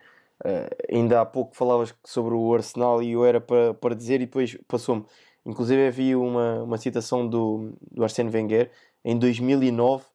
[0.45, 4.25] uh, ainda há pouco falavas sobre o Arsenal e eu era para, para dizer, e
[4.25, 5.05] depois passou-me
[5.47, 8.69] Inclusive havia uma, uma citação do, do Arsène Wenger
[9.03, 10.05] em 2009 uh,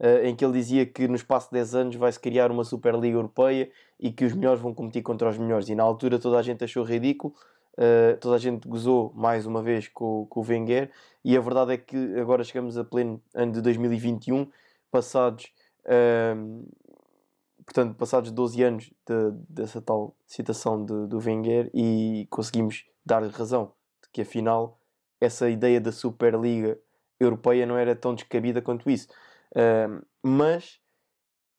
[0.00, 3.18] eh, em que ele dizia que no espaço de 10 anos vai-se criar uma Superliga
[3.18, 3.70] Europeia
[4.00, 5.68] e que os melhores vão competir contra os melhores.
[5.68, 7.34] E na altura toda a gente achou ridículo,
[7.74, 10.90] uh, toda a gente gozou mais uma vez com, com o Wenger
[11.22, 14.48] e a verdade é que agora chegamos a pleno ano de 2021,
[14.90, 15.52] passados...
[17.68, 23.74] Portanto, passados 12 anos de, dessa tal citação de, do Wenger e conseguimos dar razão
[24.02, 24.80] de que afinal
[25.20, 26.78] essa ideia da Superliga
[27.20, 29.08] Europeia não era tão descabida quanto isso.
[30.22, 30.80] Mas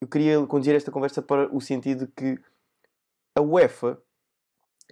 [0.02, 2.40] eu queria conduzir esta conversa para o sentido que
[3.36, 4.02] a UEFA,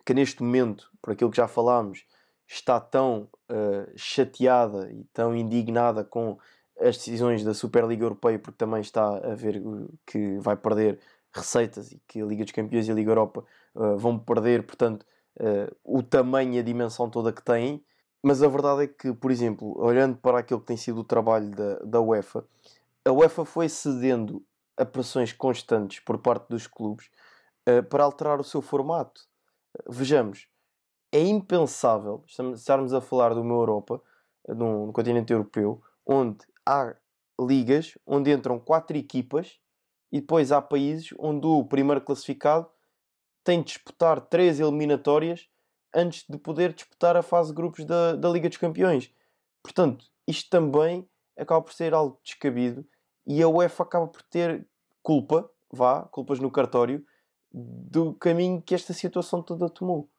[0.05, 2.05] que neste momento, por aquilo que já falámos,
[2.47, 6.37] está tão uh, chateada e tão indignada com
[6.79, 9.61] as decisões da Superliga Europeia, porque também está a ver
[10.05, 10.99] que vai perder
[11.31, 13.43] receitas e que a Liga dos Campeões e a Liga Europa
[13.75, 15.05] uh, vão perder, portanto,
[15.39, 17.83] uh, o tamanho e a dimensão toda que têm,
[18.23, 21.49] mas a verdade é que, por exemplo, olhando para aquilo que tem sido o trabalho
[21.51, 22.45] da, da UEFA,
[23.05, 24.43] a UEFA foi cedendo
[24.75, 27.09] a pressões constantes por parte dos clubes
[27.67, 29.21] uh, para alterar o seu formato.
[29.87, 30.47] Vejamos,
[31.11, 32.23] é impensável
[32.55, 34.01] estarmos a falar de uma Europa,
[34.47, 36.93] no, no continente europeu, onde há
[37.39, 39.57] ligas onde entram quatro equipas
[40.11, 42.69] e depois há países onde o primeiro classificado
[43.43, 45.47] tem de disputar três eliminatórias
[45.95, 49.09] antes de poder disputar a fase de grupos da, da Liga dos Campeões.
[49.63, 51.07] Portanto, isto também
[51.37, 52.85] acaba por ser algo descabido
[53.25, 54.67] e a UEFA acaba por ter
[55.01, 57.05] culpa, vá, culpas no cartório,
[57.51, 60.09] do caminho que esta situação toda tomou.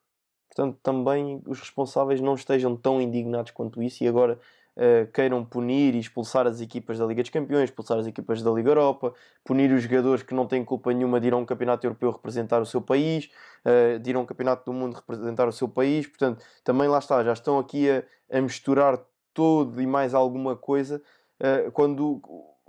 [0.48, 4.40] Portanto, também os responsáveis não estejam tão indignados quanto isso e agora
[4.78, 8.50] uh, queiram punir e expulsar as equipas da Liga dos Campeões, expulsar as equipas da
[8.50, 9.12] Liga Europa,
[9.44, 12.62] punir os jogadores que não têm culpa nenhuma de ir a um campeonato europeu representar
[12.62, 13.28] o seu país,
[13.64, 16.06] uh, de ir a um campeonato do mundo representar o seu país.
[16.06, 18.98] Portanto, também lá está, já estão aqui a, a misturar
[19.34, 21.02] todo e mais alguma coisa
[21.40, 22.22] uh, quando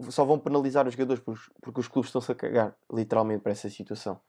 [0.10, 3.70] só vão penalizar os jogadores porque, porque os clubes estão-se a cagar literalmente para essa
[3.70, 4.20] situação.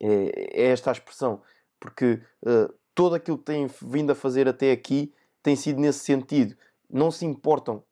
[0.00, 1.40] É, é esta a expressão,
[1.80, 6.56] porque uh, todo aquilo que têm vindo a fazer até aqui tem sido nesse sentido
[6.90, 7.82] não se importam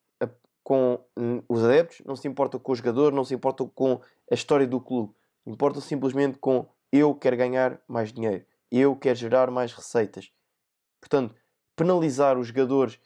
[0.62, 1.04] com
[1.48, 4.80] os adeptos, não se importam com o jogador, não se importam com a história do
[4.80, 5.12] clube.
[5.44, 10.30] Importam simplesmente com eu quero ganhar mais dinheiro, eu quero gerar mais receitas.
[11.00, 11.34] Portanto,
[11.74, 12.98] penalizar os jogadores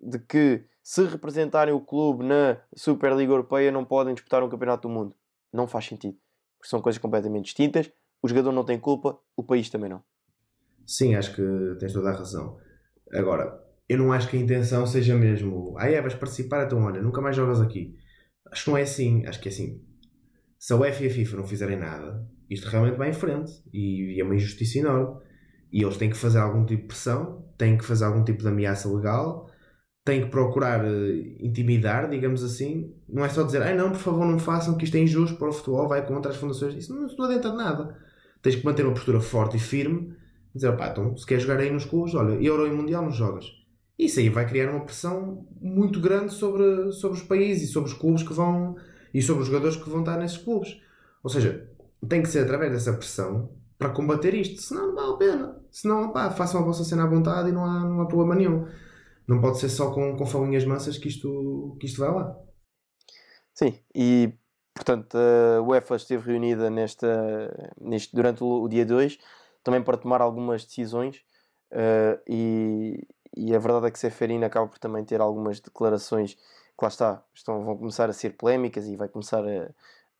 [0.00, 4.92] de que se representarem o clube na Superliga Europeia não podem disputar um campeonato do
[4.92, 5.14] mundo.
[5.52, 6.18] Não faz sentido.
[6.58, 7.90] Porque são coisas completamente distintas.
[8.22, 10.02] O jogador não tem culpa, o país também não.
[10.86, 12.58] Sim, acho que tens toda a razão.
[13.12, 17.00] Agora, eu não acho que a intenção seja mesmo, ah, é, vais participar, então olha,
[17.00, 17.96] nunca mais jogas aqui.
[18.50, 19.24] Acho que não é assim.
[19.26, 19.80] Acho que é assim.
[20.58, 24.20] Se a UEFA e a FIFA não fizerem nada, isto realmente vai em frente e,
[24.20, 25.20] é uma injustiça enorme.
[25.72, 28.48] E eles têm que fazer algum tipo de pressão, têm que fazer algum tipo de
[28.48, 29.50] ameaça legal,
[30.04, 32.94] têm que procurar uh, intimidar, digamos assim.
[33.08, 35.48] Não é só dizer, ah, não, por favor, não façam, que isto é injusto para
[35.48, 36.74] o futebol, vai contra as fundações.
[36.74, 37.96] Isso não, não adianta de nada.
[38.42, 40.14] Tens que manter uma postura forte e firme.
[40.54, 43.55] Dizer, pá, então, se queres jogar aí nos clubes, olha, Euro e Mundial não jogas
[43.98, 47.96] isso aí vai criar uma pressão muito grande sobre, sobre os países e sobre os
[47.96, 48.76] clubes que vão
[49.12, 50.80] e sobre os jogadores que vão estar nesses clubes.
[51.22, 51.70] Ou seja,
[52.08, 55.60] tem que ser através dessa pressão para combater isto, senão não vale a pena.
[55.70, 58.66] Senão, pá, façam a vossa cena à vontade e não há, não há problema nenhum.
[59.26, 62.38] Não pode ser só com, com falinhas mansas que isto, que isto vai lá.
[63.54, 64.32] Sim, e
[64.74, 69.18] portanto a UEFA esteve reunida nesta, neste, durante o, dia 2
[69.64, 71.16] também para tomar algumas decisões
[71.72, 73.06] uh, e,
[73.36, 77.22] e a verdade é que Seferino acaba por também ter algumas declarações que lá está,
[77.34, 79.70] estão, vão começar a ser polémicas e vai começar a,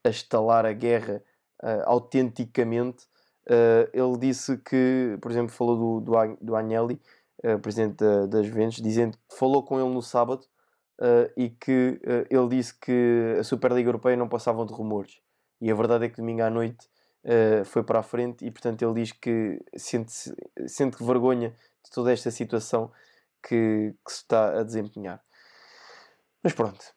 [0.03, 1.23] a estalar a guerra
[1.63, 3.05] uh, autenticamente.
[3.45, 7.01] Uh, ele disse que, por exemplo, falou do, do, do Agnelli,
[7.43, 10.45] uh, presidente da, das Juventus, dizendo que falou com ele no sábado
[10.99, 11.99] uh, e que
[12.29, 15.19] ele disse que a Superliga Europeia não passavam de rumores.
[15.59, 16.87] E a verdade é que domingo à noite
[17.65, 20.13] foi para a frente e, portanto, ele diz que sente,
[20.65, 21.49] sente vergonha
[21.83, 22.89] de toda esta situação
[23.47, 25.21] que, que se está a desempenhar.
[26.43, 26.93] Mas pronto,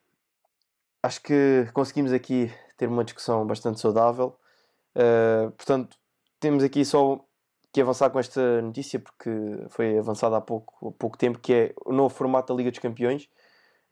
[1.02, 4.38] acho que conseguimos aqui ter uma discussão bastante saudável.
[4.94, 5.96] Uh, portanto,
[6.38, 7.24] temos aqui só
[7.72, 9.30] que avançar com esta notícia porque
[9.70, 12.80] foi avançada há pouco, há pouco tempo, que é o novo formato da Liga dos
[12.80, 13.28] Campeões.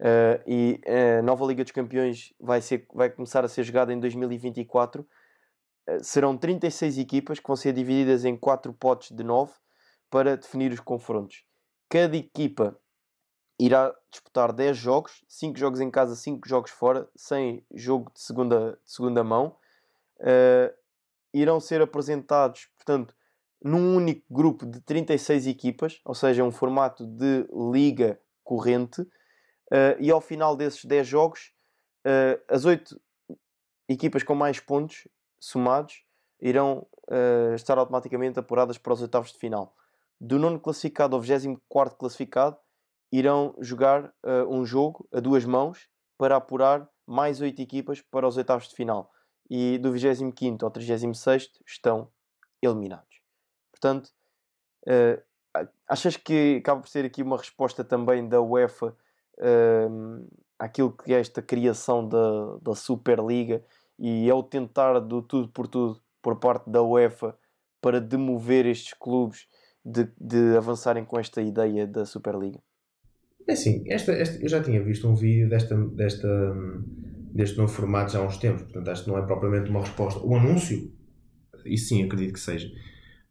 [0.00, 0.80] Uh, e
[1.18, 5.02] a nova Liga dos Campeões vai, ser, vai começar a ser jogada em 2024.
[5.02, 9.52] Uh, serão 36 equipas que vão ser divididas em 4 potes de 9
[10.10, 11.47] para definir os confrontos.
[11.88, 12.78] Cada equipa
[13.58, 18.78] irá disputar 10 jogos, 5 jogos em casa, 5 jogos fora, sem jogo de segunda,
[18.84, 19.56] de segunda mão.
[20.20, 20.72] Uh,
[21.32, 23.14] irão ser apresentados, portanto,
[23.62, 29.00] num único grupo de 36 equipas, ou seja, um formato de liga corrente.
[29.00, 31.52] Uh, e ao final desses 10 jogos,
[32.06, 33.00] uh, as 8
[33.88, 35.08] equipas com mais pontos
[35.40, 36.04] somados
[36.40, 36.86] irão
[37.56, 39.74] estar automaticamente apuradas para os oitavos de final
[40.20, 42.56] do nono classificado ao 24 classificado
[43.10, 48.36] irão jogar uh, um jogo a duas mãos para apurar mais oito equipas para os
[48.36, 49.10] oitavos de final.
[49.48, 52.10] E do 25 ao 36 estão
[52.60, 53.22] eliminados.
[53.70, 54.10] Portanto,
[54.86, 58.94] uh, achas que acaba por ser aqui uma resposta também da UEFA
[59.38, 63.64] uh, àquilo que é esta criação da, da Superliga
[63.98, 67.36] e é o tentar do tudo por tudo por parte da UEFA
[67.80, 69.48] para demover estes clubes
[69.88, 72.58] de, de avançarem com esta ideia da Superliga?
[73.48, 76.28] É assim, esta, esta, eu já tinha visto um vídeo desta, desta,
[77.32, 80.20] deste novo formato já há uns tempos, portanto acho que não é propriamente uma resposta.
[80.20, 80.92] O anúncio,
[81.64, 82.70] isso sim acredito que seja.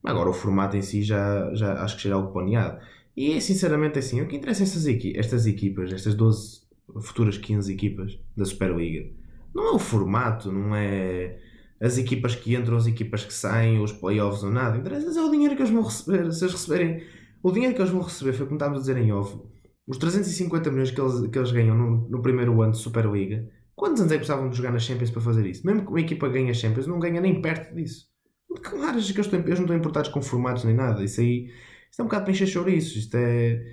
[0.04, 2.80] Agora o formato em si já, já acho que já é algo planeado.
[3.16, 6.62] E sinceramente assim, o que interessa estas, equi estas equipas, estas 12
[7.02, 9.08] futuras 15 equipas da Superliga,
[9.54, 11.38] não é o formato, não é
[11.82, 14.78] as equipas que entram, as equipas que saem, os playoffs ou nada.
[14.78, 16.32] Interessa é o dinheiro que eles vão receber.
[16.32, 17.04] Se eles receberem.
[17.44, 19.38] O dinheiro que eles vão receber foi como estávamos a dizer em off.
[19.86, 23.48] Os 350 milhões que eles, que eles ganham no, no primeiro ano de Superliga.
[23.76, 25.66] Quantos anos é que precisavam de jogar na Champions para fazer isso?
[25.66, 28.08] Mesmo que uma equipa ganhe a Champions, não ganha nem perto disso.
[28.62, 31.04] Claro, que eles, eles não estão importados com formatos nem nada.
[31.04, 31.50] Isso aí
[31.98, 32.96] isto é um bocado para encher chouriços.
[32.96, 33.66] Isto é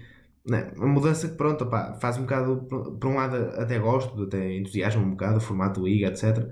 [0.48, 1.68] né, uma mudança que, pronto,
[2.00, 2.66] faz um bocado.
[3.00, 6.48] Por um lado, até gosto, até entusiasmo um bocado o formato Liga, etc.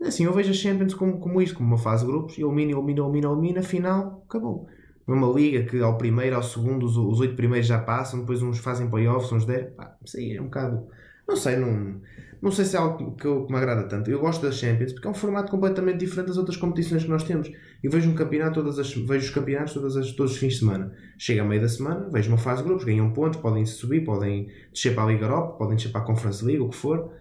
[0.00, 3.00] Assim, eu vejo a Champions como, como isto, como uma fase de grupos, elimina, elimina,
[3.00, 4.68] elimina, elimina, final, acabou.
[5.06, 8.58] Uma liga que ao primeiro, ao segundo, os, os oito primeiros já passam, depois uns
[8.58, 10.86] fazem playoffs, uns dez, pá, isso aí é um bocado.
[11.26, 12.00] Não sei, não,
[12.40, 14.10] não sei se é algo que, eu, que me agrada tanto.
[14.10, 17.24] Eu gosto das Champions porque é um formato completamente diferente das outras competições que nós
[17.24, 17.50] temos.
[17.82, 20.58] Eu vejo um campeonato todas as, vejo os campeonatos todas as, todos os fins de
[20.60, 20.92] semana.
[21.18, 24.48] Chega a meio da semana, vejo uma fase de grupos, ganham pontos, podem subir, podem
[24.72, 27.12] descer para a Liga Europa, podem descer para a Conference League, o que for.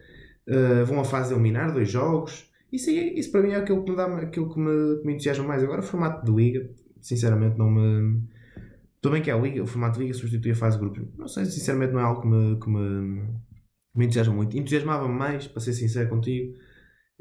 [0.48, 2.47] Uh, vão a fase de eliminar, dois jogos.
[2.72, 5.46] Isso, isso para mim é aquilo que me, dá, aquilo que me, que me entusiasma
[5.46, 5.64] mais.
[5.64, 6.70] Agora, o formato de Liga,
[7.02, 8.22] sinceramente, não me.
[9.02, 11.08] Tudo bem que é a Liga, o formato de Liga substitui a fase de grupos.
[11.18, 13.24] Não sei, sinceramente, não é algo que me, que me,
[13.96, 14.58] me entusiasma muito.
[14.58, 16.54] Entusiasmava mais, para ser sincero contigo,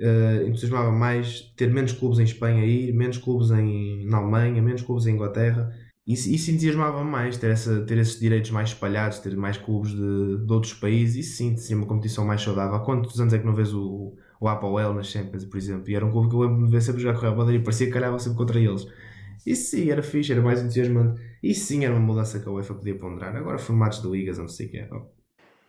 [0.00, 4.82] uh, entusiasmava mais ter menos clubes em Espanha aí, menos clubes em, na Alemanha, menos
[4.82, 5.70] clubes em Inglaterra.
[6.04, 10.46] Isso, isso entusiasmava mais, ter, essa, ter esses direitos mais espalhados, ter mais clubes de,
[10.46, 11.26] de outros países.
[11.26, 12.76] Isso sim, seria uma competição mais saudável.
[12.76, 15.90] Há quantos anos é que não vês o, o Apoel nas Champions, por exemplo?
[15.90, 17.62] E era um clube que eu lembro de ver sempre jogar com o Real Madrid,
[17.62, 18.86] parecia que calhava sempre contra eles.
[19.46, 21.20] Isso sim, era fixe, era mais entusiasmante.
[21.42, 23.36] Isso sim era uma mudança que a UEFA podia ponderar.
[23.36, 24.88] Agora, formatos de ligas, não sei o que é.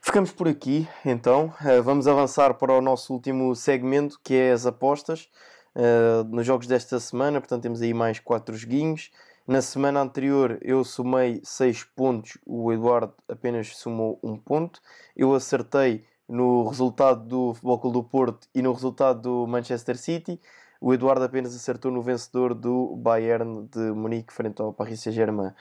[0.01, 1.53] Ficamos por aqui, então.
[1.61, 5.29] Uh, vamos avançar para o nosso último segmento, que é as apostas.
[5.75, 9.11] Uh, nos jogos desta semana, portanto, temos aí mais 4 joguinhos.
[9.47, 14.81] Na semana anterior eu somei 6 pontos, o Eduardo apenas somou 1 ponto.
[15.15, 20.39] Eu acertei no resultado do Futebol Clube do Porto e no resultado do Manchester City.
[20.79, 25.53] O Eduardo apenas acertou no vencedor do Bayern de Munique frente ao Paris Saint-Germain.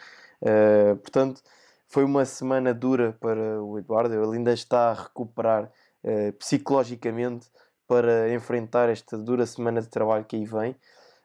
[0.42, 1.42] Uh, portanto,
[1.88, 4.14] foi uma semana dura para o Eduardo.
[4.14, 5.70] Ele ainda está a recuperar
[6.04, 7.48] uh, psicologicamente
[7.86, 10.72] para enfrentar esta dura semana de trabalho que aí vem.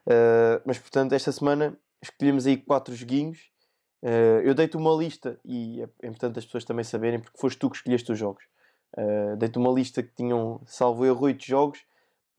[0.05, 3.49] Uh, mas, portanto, esta semana escolhemos aí quatro joguinhos.
[4.43, 7.75] Eu dei-te uma lista e é importante as pessoas também saberem porque foste tu que
[7.75, 8.43] escolheste os jogos.
[8.97, 11.79] Uh, dei-te uma lista que tinham, salvo erro, oito jogos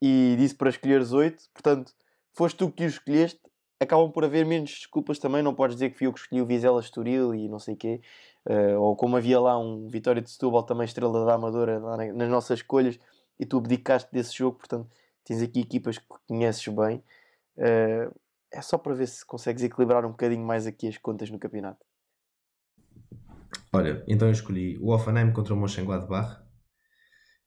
[0.00, 1.44] e disse para escolheres oito.
[1.55, 1.92] Portanto,
[2.32, 3.40] foste tu que os escolheste
[3.80, 5.42] acabam por haver menos desculpas também.
[5.42, 8.00] Não podes dizer que fui eu que escolhi o Vizela Estoril e não sei quê.
[8.44, 11.80] Uh, ou como havia lá um Vitória de Setúbal, também estrela da Amadora,
[12.12, 12.98] nas nossas escolhas,
[13.38, 14.59] e tu abdicaste desse jogo.
[14.59, 14.88] Portanto,
[15.24, 17.03] tens aqui equipas que conheces bem.
[17.57, 18.12] Uh,
[18.50, 21.84] é só para ver se consegues equilibrar um bocadinho mais aqui as contas no campeonato.
[23.72, 26.41] Olha, então eu escolhi o Offenheim contra o Mönchengladbach.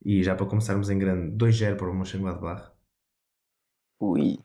[0.05, 2.71] E já para começarmos em grande, 2-0 para o Mönchengladbach.
[3.99, 4.37] Ui.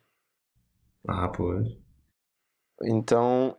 [1.07, 1.69] Ah, pois.
[2.83, 3.55] Então,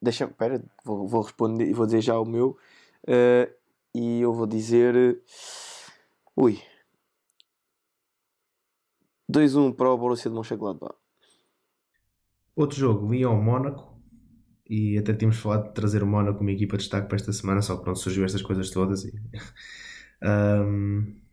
[0.00, 2.58] deixa espera, vou, vou responder, vou dizer já o meu.
[3.04, 3.50] Uh,
[3.94, 5.22] e eu vou dizer.
[6.36, 6.60] Ui.
[9.32, 10.96] 2-1 para o Borussia de Mönchengladbach.
[12.54, 13.96] Outro jogo, Lyon-Mónaco.
[14.68, 17.62] E até tínhamos falado de trazer o Mónaco como equipa de destaque para esta semana,
[17.62, 19.02] só que pronto, surgiu estas coisas todas.
[19.06, 19.12] E...
[20.22, 21.27] um...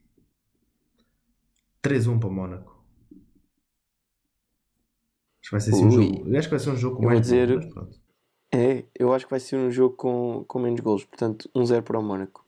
[1.85, 2.75] 3-1 para o Mónaco.
[5.41, 6.37] Acho que vai ser assim um jogo.
[6.37, 7.99] Acho que vai ser um jogo com mais dizer, golos, mas pronto.
[8.51, 11.99] É, eu acho que vai ser um jogo com, com menos golos, portanto 1-0 para
[11.99, 12.43] o Mónaco.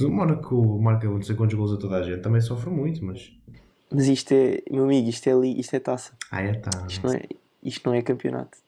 [0.00, 3.32] O Mónaco marca não sei quantos golos a toda a gente, também sofre muito, mas.
[3.90, 6.12] Mas isto é, meu amigo, isto é, li, isto é taça.
[6.30, 6.86] Ah, é taça.
[6.88, 7.22] Isto não é,
[7.62, 8.58] isto não é campeonato.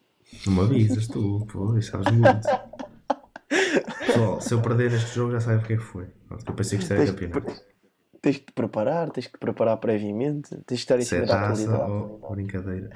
[0.47, 2.47] Não me avisas tu, pô, sabes muito.
[4.07, 6.07] Pessoal, se eu perder neste jogo já sabem o que é que foi.
[6.47, 7.70] Eu pensei que isto era campeonato.
[8.21, 11.27] Tens de te preparar, tens de te preparar previamente, tens de estar em cima da
[11.27, 11.91] taça atualidade.
[11.91, 12.91] ou, ou brincadeira.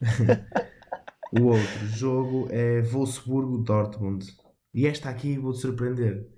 [1.40, 4.26] o outro jogo é Wolfsburgo-Dortmund.
[4.74, 6.28] E esta aqui vou-te surpreender.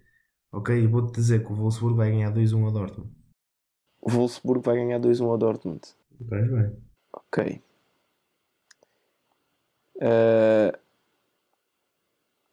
[0.53, 0.87] Ok?
[0.87, 3.11] Vou-te dizer que o Wolfsburgo vai ganhar 2-1 a Dortmund.
[4.01, 5.81] O Wolfsburgo vai ganhar 2-1 ao Dortmund.
[6.21, 6.77] Vais bem.
[7.13, 7.63] Ok.
[10.01, 10.79] Eh,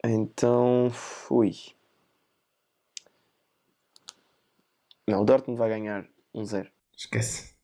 [0.03, 0.91] então,
[1.29, 1.51] ui.
[5.07, 6.67] Não, o Dortmund vai ganhar 1-0.
[6.95, 7.55] Esquece.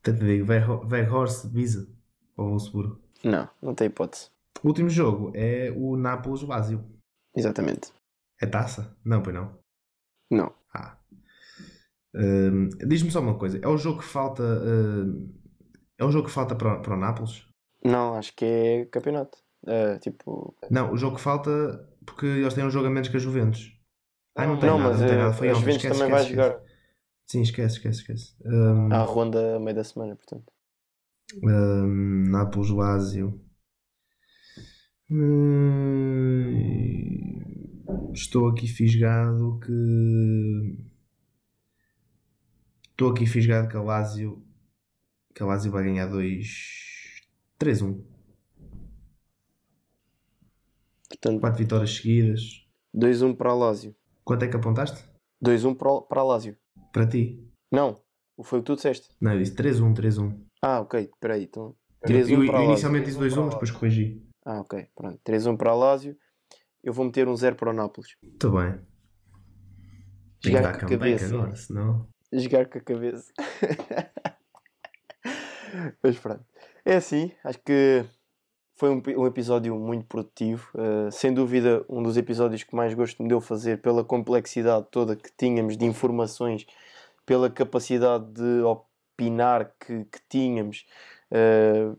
[0.00, 1.86] Até te digo, Weghor- Weghorst Visa
[2.36, 3.00] ao Wolfsburgo.
[3.22, 4.30] Não, não tem hipótese.
[4.62, 6.84] O último jogo é o Nápoles-Lazio.
[7.36, 7.92] Exatamente.
[8.40, 8.96] É taça?
[9.04, 9.58] Não, pois não.
[10.30, 10.54] Não.
[10.74, 10.96] Ah.
[12.14, 13.58] Hum, Diz-me só uma coisa.
[13.62, 14.42] É o jogo que falta.
[14.42, 15.32] hum,
[15.98, 17.44] é o jogo que falta para, para o Nápoles?
[17.84, 19.38] Não, acho que é campeonato.
[19.64, 23.16] Uh, tipo, Não, o jogo que falta, porque eles têm um jogo a menos que
[23.16, 23.78] a Juventus.
[24.34, 25.32] Ah, não tem não, nada, mas não tem uh, nada.
[25.34, 26.52] Foi a Juventus esquece, também vai esquece, esquece.
[26.52, 26.70] jogar
[27.30, 28.34] Sim, esquece, esquece, esquece.
[28.44, 30.52] Um, à ronda a meio da semana, portanto.
[31.44, 33.40] um, Nápoles, Lazio.
[35.08, 35.80] Hum,
[38.12, 40.76] estou aqui fisgado que.
[42.90, 44.44] Estou aqui fisgado que a Lazio.
[45.32, 47.20] Que a Lazio vai ganhar 2.
[47.60, 48.02] 3-1.
[51.08, 52.66] Portanto, 4 vitórias seguidas.
[52.92, 53.94] 2-1 para a Lazio.
[54.30, 55.02] Quanto é que apontaste?
[55.44, 56.56] 2-1 para, o- para a Lazio.
[56.92, 57.44] Para ti?
[57.72, 58.00] Não,
[58.44, 59.08] foi o que tu disseste.
[59.20, 60.40] Não, eu disse 3-1, 3-1.
[60.62, 61.42] Ah, ok, espera aí.
[61.42, 62.70] Então, Eu, 3-1 eu Lazio.
[62.70, 64.24] inicialmente disse 2-1, mas depois corrigi.
[64.46, 65.18] Ah, ok, pronto.
[65.24, 66.16] 3-1 para a Lazio.
[66.80, 68.14] Eu vou meter um 0 para o Nápoles.
[68.22, 68.80] Muito bem.
[70.44, 71.34] Jogar com a cabeça.
[71.34, 72.08] agora, senão.
[72.32, 73.32] Jogar com a cabeça.
[76.04, 76.44] Mas pronto.
[76.84, 78.04] É assim, acho que
[78.80, 80.70] foi um, um episódio muito produtivo.
[80.74, 85.14] Uh, sem dúvida, um dos episódios que mais gosto me deu fazer pela complexidade toda
[85.14, 86.66] que tínhamos de informações,
[87.26, 90.86] pela capacidade de opinar que, que tínhamos
[91.30, 91.94] uh,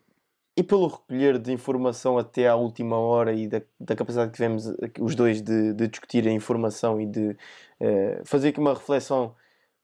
[0.57, 4.67] e pelo recolher de informação até à última hora e da, da capacidade que tivemos
[4.82, 9.36] aqui os dois de, de discutir a informação e de uh, fazer aqui uma reflexão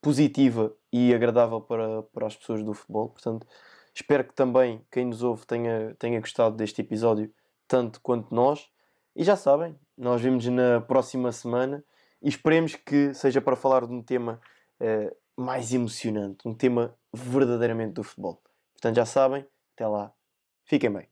[0.01, 3.09] positiva e agradável para, para as pessoas do futebol.
[3.09, 3.45] Portanto,
[3.97, 7.33] espero que também quem nos ouve tenha, tenha gostado deste episódio
[7.67, 8.69] tanto quanto nós.
[9.15, 11.83] E já sabem, nós vemos na próxima semana
[12.21, 14.39] e esperemos que seja para falar de um tema
[14.79, 18.39] eh, mais emocionante, um tema verdadeiramente do futebol.
[18.73, 20.13] Portanto, já sabem, até lá,
[20.63, 21.07] fiquem bem.